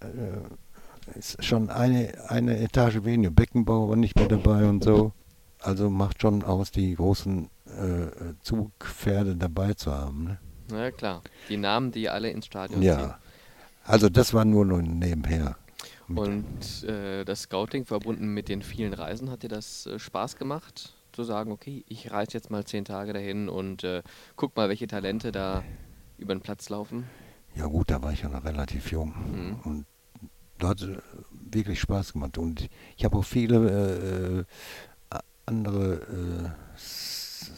[0.00, 3.30] Äh, ist schon eine, eine Etage weniger.
[3.30, 5.12] Beckenbauer war nicht mehr dabei und so.
[5.60, 10.24] Also macht schon aus, die großen äh, Zugpferde dabei zu haben.
[10.24, 10.38] Ne?
[10.70, 11.22] Na ja, klar.
[11.48, 12.90] Die Namen, die alle ins Stadion ziehen.
[12.90, 13.18] Ja.
[13.84, 15.56] Also das war nur nebenher.
[16.08, 20.94] Und äh, das Scouting verbunden mit den vielen Reisen, hat dir das äh, Spaß gemacht?
[21.12, 24.02] Zu sagen, okay, ich reise jetzt mal zehn Tage dahin und äh,
[24.36, 25.64] guck mal, welche Talente da
[26.16, 27.04] über den Platz laufen.
[27.56, 29.14] Ja gut, da war ich ja noch relativ jung.
[29.32, 29.60] Mhm.
[29.64, 29.86] Und
[30.58, 30.98] da hat äh,
[31.30, 32.38] wirklich Spaß gemacht.
[32.38, 34.46] Und ich habe auch viele
[35.10, 36.54] äh, äh, andere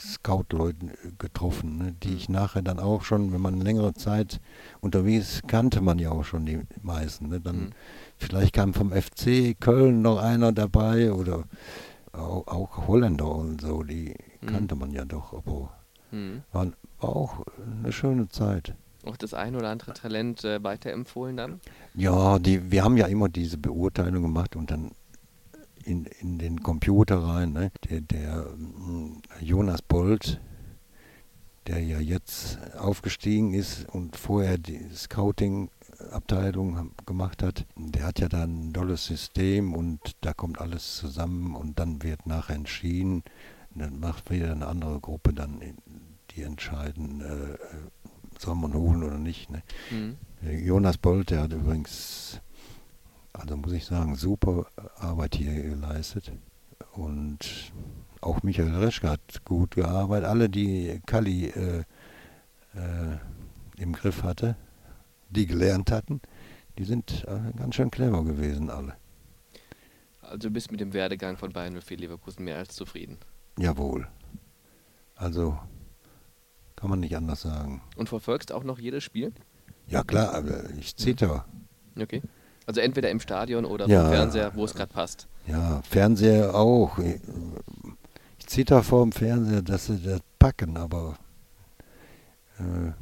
[0.00, 3.94] äh, S- Scout-Leute äh, getroffen, ne, die ich nachher dann auch schon, wenn man längere
[3.94, 4.40] Zeit
[4.80, 7.28] unterwegs kannte man ja auch schon die meisten.
[7.28, 7.40] Ne.
[7.40, 7.70] Dann Mhm.
[8.18, 11.44] vielleicht kam vom FC Köln noch einer dabei oder
[12.12, 14.46] auch, auch Holländer und so, die Mhm.
[14.46, 15.32] kannte man ja doch.
[15.32, 15.70] Aber
[16.10, 16.42] Mhm.
[16.52, 16.66] war,
[17.00, 17.44] war auch
[17.82, 18.74] eine schöne Zeit.
[19.06, 21.60] Auch das ein oder andere Talent äh, weiterempfohlen dann?
[21.94, 24.90] Ja, die, wir haben ja immer diese Beurteilung gemacht und dann
[25.84, 27.52] in, in den Computer rein.
[27.52, 27.70] Ne?
[27.88, 30.40] Der, der mm, Jonas Bolt,
[31.66, 38.44] der ja jetzt aufgestiegen ist und vorher die Scouting-Abteilung gemacht hat, der hat ja da
[38.44, 43.22] ein tolles System und da kommt alles zusammen und dann wird nachher entschieden.
[43.74, 45.76] Dann macht wieder eine andere Gruppe dann, in-
[46.36, 47.58] die entscheiden, äh,
[48.38, 49.50] soll man holen oder nicht.
[49.50, 49.62] Ne?
[49.90, 50.16] Mhm.
[50.64, 52.40] Jonas Bolt, der hat übrigens,
[53.40, 54.66] also muss ich sagen, super
[54.96, 56.32] Arbeit hier geleistet.
[56.92, 57.72] Und
[58.20, 60.28] auch Michael Reschke hat gut gearbeitet.
[60.28, 61.84] Alle, die Kalli äh,
[62.74, 63.16] äh,
[63.78, 64.56] im Griff hatte,
[65.30, 66.20] die gelernt hatten,
[66.78, 68.96] die sind äh, ganz schön clever gewesen, alle.
[70.20, 73.18] Also du bist mit dem Werdegang von Bayern 04 Leverkusen mehr als zufrieden.
[73.58, 74.06] Jawohl.
[75.16, 75.58] Also
[76.76, 77.82] kann man nicht anders sagen.
[77.96, 79.32] Und verfolgst auch noch jedes Spiel?
[79.86, 81.46] Ja klar, aber ich zitter.
[81.98, 82.22] Okay.
[82.70, 84.02] Also entweder im Stadion oder Ja.
[84.02, 85.26] vom Fernseher, wo es gerade passt.
[85.48, 86.98] Ja, Fernseher auch.
[87.00, 91.16] Ich zitter vor dem Fernseher, dass sie das packen, aber
[92.60, 92.92] äh,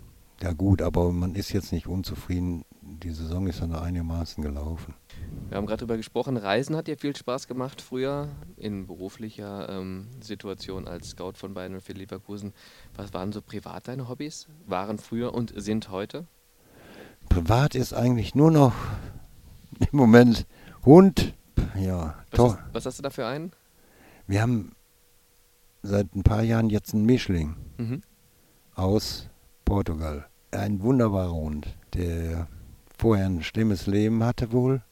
[0.43, 2.64] ja gut, aber man ist jetzt nicht unzufrieden.
[2.81, 4.95] Die Saison ist ja noch einigermaßen gelaufen.
[5.51, 10.07] Wir haben gerade darüber gesprochen, Reisen hat dir viel Spaß gemacht früher in beruflicher ähm,
[10.23, 12.55] Situation als Scout von Bayern 04 Leverkusen.
[12.97, 14.47] Was waren so privat deine Hobbys?
[14.66, 16.25] Waren früher und sind heute?
[17.29, 18.73] Privat ist eigentlich nur noch
[19.93, 20.47] im Moment
[20.85, 21.35] Hund.
[21.76, 23.53] Ja, Was, hast, was hast du da für einen?
[24.26, 24.72] Wir haben
[25.83, 28.03] seit ein paar Jahren jetzt einen Mischling Mhm.
[28.74, 29.29] aus
[29.64, 30.26] Portugal.
[30.51, 32.49] Ein wunderbarer Hund, der
[32.97, 34.83] vorher ein schlimmes Leben hatte wohl.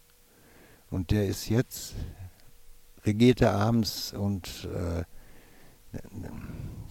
[0.90, 1.94] Und der ist jetzt,
[3.04, 5.02] regiert er abends und äh,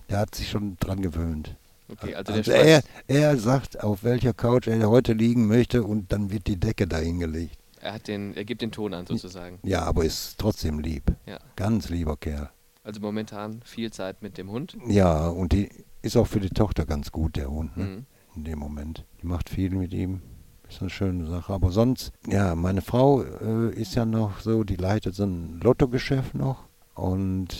[0.09, 1.55] der hat sich schon dran gewöhnt.
[1.89, 6.31] Okay, also, Also er, er sagt, auf welcher Couch er heute liegen möchte und dann
[6.31, 7.57] wird die Decke dahin gelegt.
[7.85, 9.59] Er, hat den, er gibt den Ton an sozusagen.
[9.61, 11.03] Ja, aber ist trotzdem lieb.
[11.27, 11.37] Ja.
[11.55, 12.49] Ganz lieber Kerl.
[12.83, 14.75] Also momentan viel Zeit mit dem Hund.
[14.87, 15.69] Ja, und die
[16.01, 17.83] ist auch für die Tochter ganz gut, der Hund, ne?
[17.83, 18.05] Mhm.
[18.35, 19.05] in dem Moment.
[19.21, 20.23] Die macht viel mit ihm.
[20.67, 21.53] Ist eine schöne Sache.
[21.53, 26.33] Aber sonst, ja, meine Frau äh, ist ja noch so, die leitet so ein Lottogeschäft
[26.33, 26.63] noch.
[26.95, 27.55] Und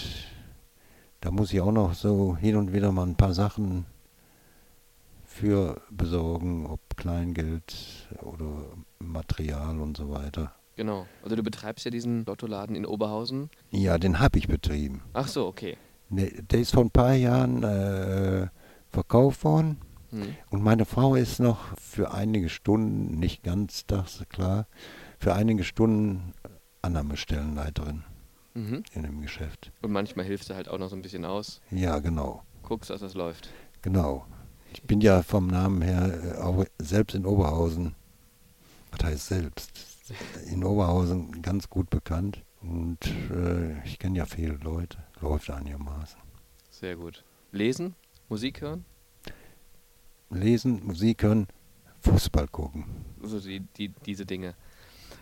[1.21, 3.85] da muss ich auch noch so hin und wieder mal ein paar Sachen
[5.35, 8.63] für besorgen, ob Kleingeld oder
[8.99, 10.53] Material und so weiter.
[10.77, 11.07] Genau.
[11.23, 13.49] Also du betreibst ja diesen Lottoladen in Oberhausen.
[13.69, 15.01] Ja, den habe ich betrieben.
[15.13, 15.77] Ach so, okay.
[16.09, 18.47] Ne, der ist vor ein paar Jahren äh,
[18.89, 19.81] verkauft worden.
[20.11, 20.35] Mhm.
[20.51, 24.67] Und meine Frau ist noch für einige Stunden, nicht ganz, das ist klar,
[25.19, 26.33] für einige Stunden
[26.81, 28.03] Annahmestellenleiterin
[28.53, 28.83] Mhm.
[28.93, 29.73] in dem Geschäft.
[29.81, 31.59] Und manchmal hilfst du halt auch noch so ein bisschen aus.
[31.71, 33.49] Ja, genau, Guckst, dass das läuft.
[33.81, 34.25] genau.
[34.75, 37.95] Ich bin ja vom Namen her äh, auch selbst in Oberhausen,
[38.91, 39.71] was heißt selbst,
[40.51, 42.43] in Oberhausen ganz gut bekannt.
[42.61, 42.99] Und
[43.31, 46.19] äh, ich kenne ja viele Leute, läuft einigermaßen.
[46.69, 47.23] Sehr gut.
[47.53, 47.95] Lesen?
[48.27, 48.83] Musik hören?
[50.29, 51.47] Lesen, Musik hören,
[52.01, 52.83] Fußball gucken.
[53.23, 54.55] Also die, die, diese Dinge.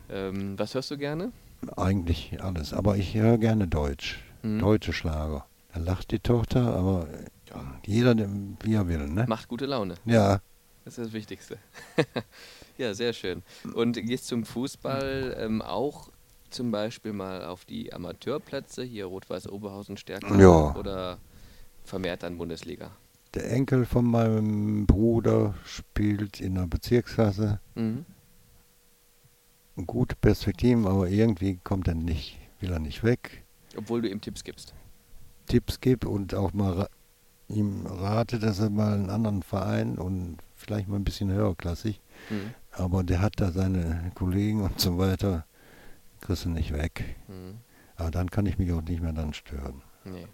[0.10, 1.32] Ähm, was hörst du gerne?
[1.78, 2.74] Eigentlich alles.
[2.74, 4.20] Aber ich höre gerne Deutsch.
[4.42, 4.60] Mhm.
[4.60, 5.46] Deutsche Schlager.
[5.74, 7.08] Da lacht die Tochter, aber.
[7.86, 8.16] Jeder,
[8.62, 9.26] wie er will, ne?
[9.28, 9.96] Macht gute Laune.
[10.06, 10.42] Ja,
[10.86, 11.58] Das ist das Wichtigste.
[12.78, 13.44] ja, sehr schön.
[13.74, 16.10] Und gehst zum Fußball ähm, auch
[16.50, 20.76] zum Beispiel mal auf die Amateurplätze, hier Rot-Weiß Oberhausen Stärke Ja.
[20.76, 21.18] oder
[21.84, 22.92] vermehrt dann Bundesliga?
[23.34, 27.60] der Enkel von meinem Bruder spielt in der Bezirksklasse.
[27.74, 28.06] Mhm.
[29.88, 33.44] Gute Perspektiven, aber irgendwie kommt er nicht, will er nicht weg.
[33.76, 34.76] Obwohl du ihm Tipps gibst.
[35.48, 36.88] Tipps gibt und auch mal
[37.48, 42.02] ihm rate, dass er mal einen anderen Verein und vielleicht mal ein bisschen höherklassig.
[42.30, 42.54] Mhm.
[42.72, 45.46] Aber der hat da seine Kollegen und so weiter,
[46.22, 47.18] kriegst du nicht weg.
[47.28, 47.60] Mhm.
[47.96, 49.82] Aber dann kann ich mich auch nicht mehr dann stören.
[50.06, 50.28] Nee.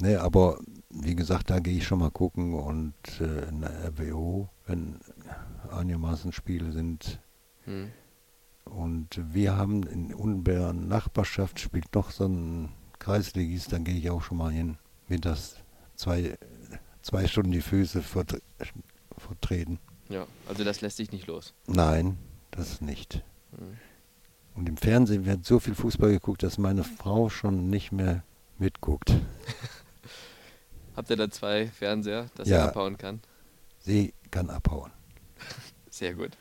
[0.00, 0.58] Ne, aber
[0.90, 4.98] wie gesagt, da gehe ich schon mal gucken und äh, in der RWO, wenn
[5.70, 7.20] einigermaßen Spiele sind.
[7.66, 7.92] Mhm.
[8.64, 14.22] Und wir haben in unbären Nachbarschaft spielt noch so ein Kreisligist, dann gehe ich auch
[14.22, 14.76] schon mal hin.
[15.08, 15.61] Mittags
[15.94, 16.36] zwei,
[17.02, 18.40] zwei Stunden die Füße vertre
[19.18, 19.78] vertreten.
[20.08, 21.54] Ja, also das lässt sich nicht los.
[21.66, 22.18] Nein,
[22.50, 23.22] das nicht.
[23.52, 23.76] Mhm.
[24.54, 28.22] Und im Fernsehen wird so viel Fußball geguckt, dass meine Frau schon nicht mehr
[28.58, 29.12] mitguckt.
[30.96, 32.58] Habt ihr da zwei Fernseher, dass Ja.
[32.58, 33.20] er abhauen kann?
[33.78, 34.90] Sie kann abhauen.
[35.90, 36.32] Sehr gut.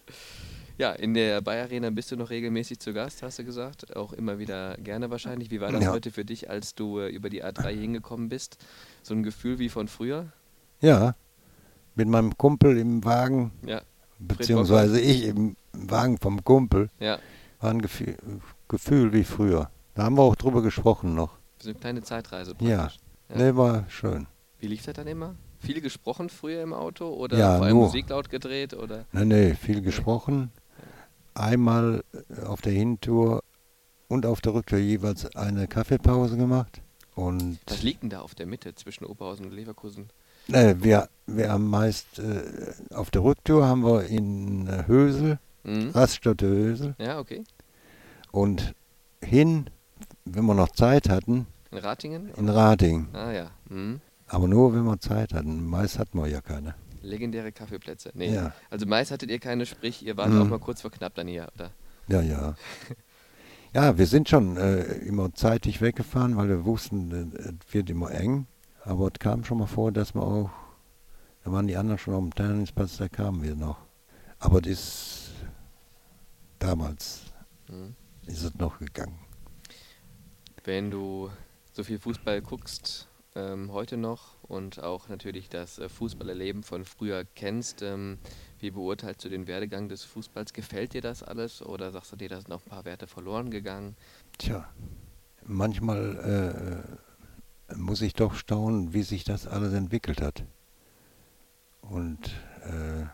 [0.82, 3.96] Ja, in der Bayer Arena bist du noch regelmäßig zu Gast, hast du gesagt.
[3.96, 5.52] Auch immer wieder gerne wahrscheinlich.
[5.52, 5.92] Wie war das Ja.
[5.92, 8.58] heute für dich, als du äh, über die A3 hingekommen bist?
[9.04, 10.30] So ein Gefühl wie von früher?
[10.80, 11.14] Ja,
[11.94, 13.84] mit meinem Kumpel im Wagen, Ja,
[14.18, 17.20] beziehungsweise ich im Wagen vom Kumpel, ja.
[17.60, 18.18] war ein Gefühl,
[18.68, 19.70] Gefühl wie früher.
[19.94, 21.38] Da haben wir auch drüber gesprochen noch.
[21.60, 22.78] So eine kleine Zeitreise Ja.
[22.78, 23.00] praktisch.
[23.30, 23.38] Ja.
[23.38, 24.26] Ne, war schön.
[24.58, 25.36] Wie lief das dann immer?
[25.60, 27.86] Viel gesprochen früher im Auto oder Ja, vor allem nur.
[27.86, 29.06] Musik laut gedreht oder?
[29.12, 30.50] Ne, ne, viel gesprochen.
[31.34, 33.44] Einmal äh, auf der Hintour
[34.08, 36.82] und auf der Rücktour jeweils eine Kaffeepause gemacht.
[37.16, 40.10] Und Was liegt denn da auf der Mitte zwischen Oberhausen und Leverkusen?
[40.48, 45.92] ne, wir, wir haben meist äh, auf der Rücktour haben wir in äh, Hösel, Mhm.
[45.92, 47.44] Raststätte Hösel Ja, okay.
[48.32, 48.74] und
[49.24, 49.70] hin,
[50.26, 52.30] wenn wir noch Zeit hatten, In Ratingen?
[52.36, 53.08] in Rating.
[53.14, 53.52] Ah ja.
[53.70, 54.02] Mhm.
[54.28, 55.68] Aber nur, wenn wir Zeit hatten.
[55.68, 56.74] Meist hatten wir ja keine.
[57.02, 58.12] Legendäre Kaffeeplätze.
[58.14, 58.34] Nee.
[58.34, 58.54] Ja.
[58.70, 60.42] Also meist hattet ihr keine, sprich, ihr wart Mhm.
[60.42, 61.72] auch mal kurz vor knapp dann hier, oder?
[62.08, 62.56] Ja, ja.
[63.74, 68.12] Ja, wir sind schon äh, immer zeitig weggefahren, weil wir wussten, äh, es wird immer
[68.12, 68.46] eng.
[68.84, 70.50] Aber es kam schon mal vor, dass wir auch,
[71.46, 73.78] da waren die anderen schon auf dem Trainingsplatz, da kamen wir noch.
[74.40, 75.32] Aber das ist,
[76.60, 77.22] damals
[77.70, 77.96] Mhm.
[78.26, 79.18] ist es noch gegangen.
[80.66, 81.30] Wenn du
[81.72, 87.26] so viel Fußball guckst, ähm, heute noch und auch natürlich das äh, Fußballerleben von früher
[87.36, 88.20] kennst, ähm,
[88.60, 90.54] wie beurteilst du den Werdegang des Fußballs?
[90.54, 93.50] Gefällt dir das alles oder sagst du dir, da sind noch ein paar Werte verloren
[93.50, 93.96] gegangen?
[94.38, 94.68] Tja,
[95.44, 96.84] manchmal
[97.70, 100.44] äh, muss ich doch staunen, wie sich das alles entwickelt hat.
[101.82, 102.32] Und
[102.64, 103.06] äh,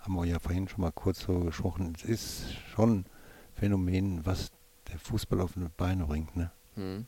[0.00, 3.06] haben wir ja vorhin schon mal kurz so gesprochen, es ist schon ein
[3.54, 4.50] Phänomen, was
[4.90, 6.50] der Fußball auf die Beine bringt, ne?
[6.76, 7.06] Mhm.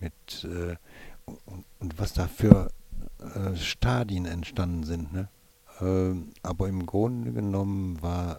[0.00, 0.76] Mit, äh,
[1.24, 2.70] und, und was da für
[3.18, 5.28] äh, Stadien entstanden sind, ne?
[5.80, 8.38] Ähm, aber im Grunde genommen war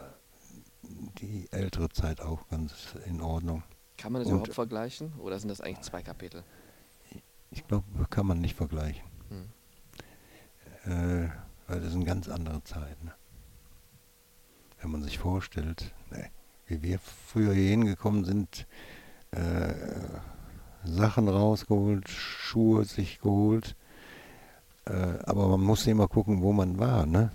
[1.19, 3.63] die ältere Zeit auch ganz in Ordnung.
[3.97, 6.43] Kann man das Und- überhaupt vergleichen oder sind das eigentlich zwei Kapitel?
[7.51, 9.03] Ich glaube, kann man nicht vergleichen.
[9.29, 10.91] Mhm.
[10.91, 11.29] Äh,
[11.67, 13.03] weil das eine ganz andere Zeit.
[13.03, 13.13] Ne?
[14.82, 16.29] Wenn man sich vorstellt, ne,
[16.65, 18.65] wie wir früher hier hingekommen sind,
[19.32, 19.73] äh,
[20.84, 23.75] Sachen rausgeholt, Schuhe sich geholt.
[24.86, 27.05] Äh, aber man musste immer gucken, wo man war.
[27.05, 27.32] Ne?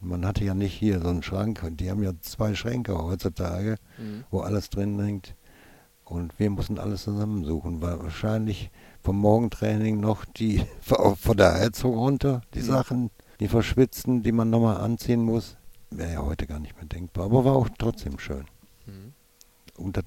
[0.00, 1.60] Man hatte ja nicht hier so einen Schrank.
[1.72, 4.24] Die haben ja zwei Schränke heutzutage, mhm.
[4.30, 5.34] wo alles drin hängt.
[6.04, 7.82] Und wir mussten alles zusammensuchen.
[7.82, 8.70] War wahrscheinlich
[9.02, 12.64] vom Morgentraining noch die von der Heizung runter, die mhm.
[12.64, 15.56] Sachen, die verschwitzten, die man nochmal anziehen muss.
[15.90, 18.44] Wäre ja heute gar nicht mehr denkbar, aber war auch trotzdem schön.
[18.86, 19.12] Mhm.
[19.76, 20.04] Und das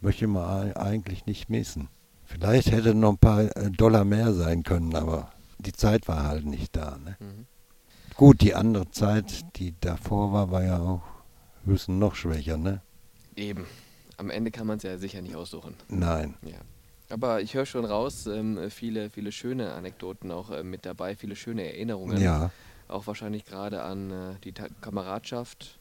[0.00, 1.88] möchte man eigentlich nicht missen.
[2.24, 6.46] Vielleicht hätte noch ein paar äh, Dollar mehr sein können, aber die Zeit war halt
[6.46, 6.96] nicht da.
[7.04, 7.16] Ne?
[7.18, 7.46] Mhm.
[8.14, 11.02] Gut, die andere Zeit, die davor war, war ja auch
[11.64, 12.82] höchstens noch schwächer, ne?
[13.34, 13.66] Eben.
[14.16, 15.74] Am Ende kann man es ja sicher nicht aussuchen.
[15.88, 16.34] Nein.
[16.42, 16.58] Ja.
[17.08, 21.34] Aber ich höre schon raus, ähm, viele, viele schöne Anekdoten auch äh, mit dabei, viele
[21.34, 22.20] schöne Erinnerungen.
[22.20, 22.50] Ja.
[22.86, 25.79] Auch wahrscheinlich gerade an äh, die Ta Kameradschaft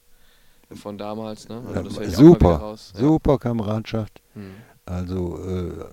[0.75, 1.49] von damals.
[1.49, 1.61] Ne?
[1.73, 4.21] Also ja, super, super Kameradschaft.
[4.33, 4.51] Hm.
[4.85, 5.85] Also äh,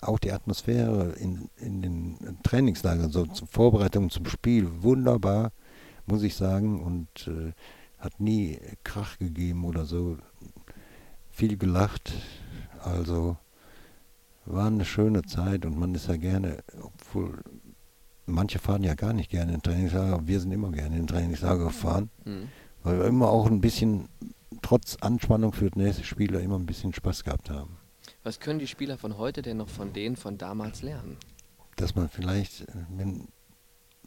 [0.00, 5.52] auch die Atmosphäre in, in den Trainingslagern, so zur Vorbereitung zum Spiel, wunderbar,
[6.06, 6.82] muss ich sagen.
[6.82, 7.52] Und äh,
[7.98, 10.18] hat nie Krach gegeben oder so.
[11.30, 12.12] Viel gelacht.
[12.82, 13.36] Also
[14.44, 17.38] war eine schöne Zeit und man ist ja gerne, obwohl
[18.26, 22.10] manche fahren ja gar nicht gerne in Trainingslager, wir sind immer gerne in Trainingslager gefahren,
[22.24, 22.48] mhm.
[22.82, 24.08] Weil wir immer auch ein bisschen,
[24.62, 27.76] trotz Anspannung für den nächsten Spieler, immer ein bisschen Spaß gehabt haben.
[28.24, 31.16] Was können die Spieler von heute denn noch von denen von damals lernen?
[31.76, 33.28] Dass man vielleicht mit ein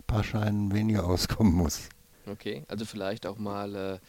[0.07, 1.89] paar Scheinen weniger auskommen muss.
[2.28, 3.99] Okay, also vielleicht auch mal äh,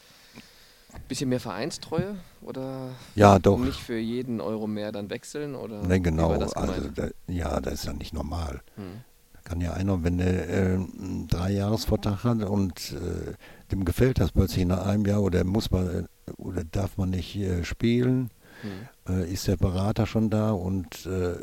[1.07, 3.59] bisschen mehr Vereinstreue oder ja, doch.
[3.59, 7.85] nicht für jeden Euro mehr dann wechseln oder ne, genau also da, ja das ist
[7.85, 9.01] ja nicht normal hm.
[9.47, 13.33] Kann ja einer wenn er äh, einen Dreijahresvertrag hat und äh,
[13.71, 17.35] dem gefällt das plötzlich nach einem Jahr oder muss man äh, oder darf man nicht
[17.37, 18.29] äh, spielen
[18.61, 19.15] hm.
[19.15, 21.35] Äh, ist der Berater schon da und äh,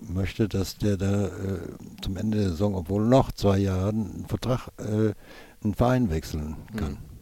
[0.00, 1.30] möchte dass der da
[2.02, 7.14] zum Ende der Saison obwohl noch zwei Jahre einen Vertrag einen Verein wechseln kann hm.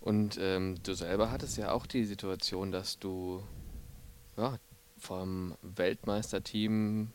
[0.00, 3.42] Und ähm, du selber hattest ja auch die Situation, dass du
[4.36, 4.56] ja,
[4.96, 7.12] vom Weltmeisterteam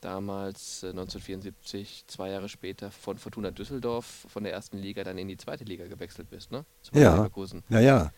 [0.00, 5.28] damals äh, 1974, zwei Jahre später von Fortuna Düsseldorf von der ersten Liga dann in
[5.28, 6.64] die zweite Liga gewechselt bist, ne?
[6.82, 7.14] Zum ja.
[7.14, 7.62] Leverkusen.
[7.68, 8.12] Ja, ja.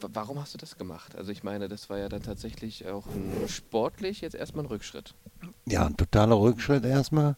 [0.00, 1.16] Warum hast du das gemacht?
[1.16, 5.14] Also ich meine, das war ja dann tatsächlich auch ein, sportlich jetzt erstmal ein Rückschritt.
[5.66, 7.36] Ja, ein totaler Rückschritt erstmal.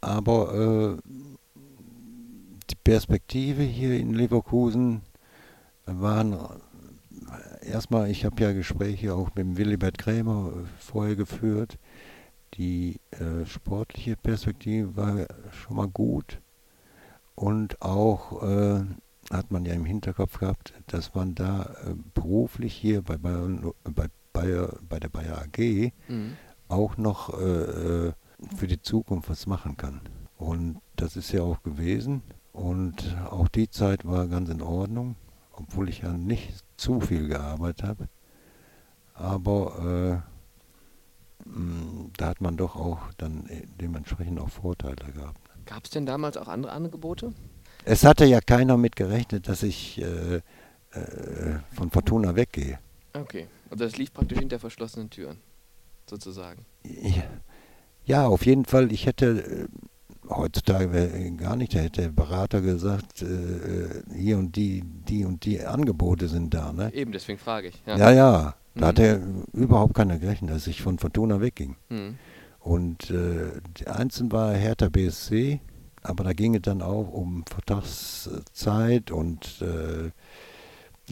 [0.00, 1.10] Aber äh,
[2.70, 5.02] die Perspektive hier in Leverkusen
[5.86, 6.36] waren
[7.64, 11.78] erstmal, ich habe ja Gespräche auch mit Willibert Krämer äh, vorher geführt.
[12.54, 16.40] Die äh, sportliche Perspektive war schon mal gut.
[17.34, 18.84] Und auch äh,
[19.30, 24.06] hat man ja im Hinterkopf gehabt, dass man da äh, beruflich hier bei, Bayern, bei,
[24.32, 26.36] Bayer, bei der Bayer AG mhm.
[26.68, 28.12] auch noch äh, äh,
[28.56, 30.00] für die Zukunft was machen kann.
[30.36, 32.22] Und das ist ja auch gewesen.
[32.52, 35.16] Und auch die Zeit war ganz in Ordnung,
[35.52, 38.08] obwohl ich ja nicht zu viel gearbeitet habe.
[39.14, 40.33] Aber äh,
[42.16, 43.48] da hat man doch auch dann
[43.80, 45.40] dementsprechend auch Vorteile gehabt.
[45.66, 47.32] Gab es denn damals auch andere Angebote?
[47.84, 50.40] Es hatte ja keiner mit gerechnet, dass ich äh, äh,
[51.72, 52.78] von Fortuna weggehe.
[53.12, 55.38] Okay, also das lief praktisch hinter verschlossenen Türen,
[56.08, 56.64] sozusagen.
[56.82, 57.24] Ja,
[58.04, 58.90] ja auf jeden Fall.
[58.90, 59.68] Ich hätte äh,
[60.28, 65.24] heutzutage wäre gar nicht, da hätte der Berater gesagt, äh, äh, hier und die, die
[65.24, 66.72] und die Angebote sind da.
[66.72, 66.92] Ne?
[66.94, 67.82] Eben, deswegen frage ich.
[67.86, 68.88] Ja, ja, ja da mhm.
[68.88, 69.20] hat er
[69.52, 71.76] überhaupt keiner gerechnet, dass ich von Fortuna wegging.
[71.88, 72.18] Mhm.
[72.60, 75.60] Und äh, die einzelne war Hertha BSC,
[76.02, 80.10] aber da ging es dann auch um Vertragszeit und äh,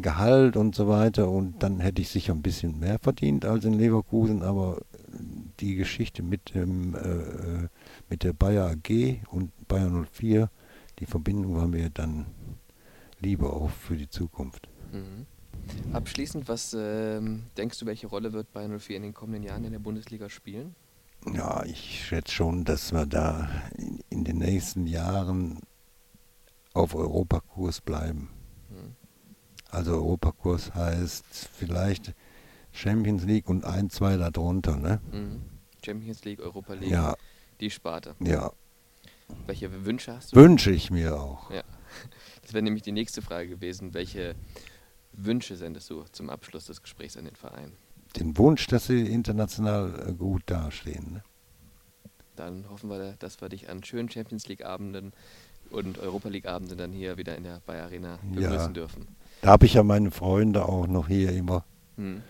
[0.01, 1.29] Gehalt und so weiter.
[1.29, 4.81] Und dann hätte ich sicher ein bisschen mehr verdient als in Leverkusen, aber
[5.61, 7.69] die Geschichte mit dem äh,
[8.09, 10.51] mit der Bayer AG und Bayer 04,
[10.99, 12.27] die Verbindung war mir dann
[13.21, 14.69] lieber auch für die Zukunft.
[14.91, 15.27] Mhm.
[15.93, 19.73] Abschließend, was ähm, denkst du, welche Rolle wird Bayer 04 in den kommenden Jahren in
[19.73, 20.75] der Bundesliga spielen?
[21.33, 25.61] Ja, ich schätze schon, dass wir da in, in den nächsten Jahren
[26.75, 28.31] auf Europakurs bleiben.
[28.71, 28.97] Mhm.
[29.71, 32.15] Also Europakurs heißt vielleicht
[32.73, 35.01] Champions League und ein, zwei darunter, ne?
[35.13, 35.43] Mhm.
[35.85, 36.91] Champions League, Europa League.
[36.91, 37.15] Ja,
[37.61, 38.15] die Sparte.
[38.21, 38.53] Ja.
[39.47, 40.37] Welche Wünsche hast du?
[40.37, 41.51] Wünsche ich mir auch.
[41.51, 41.63] Ja.
[42.41, 43.95] Das wäre nämlich die nächste Frage gewesen.
[43.95, 44.35] Welche
[45.13, 47.73] Wünsche sendest du zum Abschluss des Gesprächs an den Verein?
[48.17, 51.15] Den Wunsch, dass sie international äh, gut dastehen.
[51.15, 51.23] Ne?
[52.37, 55.13] Dann hoffen wir, dass wir dich an schönen Champions League-Abenden
[55.71, 58.69] und Europa League-Abenden dann hier wieder in der Bayer Arena begrüßen ja.
[58.69, 59.09] dürfen.
[59.43, 61.65] Da habe ich ja meine Freunde auch noch hier immer.
[61.97, 62.23] Hm.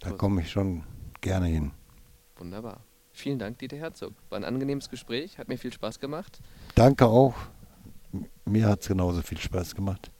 [0.00, 0.84] Da komme ich schon
[1.20, 1.72] gerne hin.
[2.36, 2.80] Wunderbar.
[3.12, 4.14] Vielen Dank, Dieter Herzog.
[4.28, 6.40] War ein angenehmes Gespräch, hat mir viel Spaß gemacht.
[6.76, 7.34] Danke auch.
[8.44, 10.12] Mir hat es genauso viel Spaß gemacht.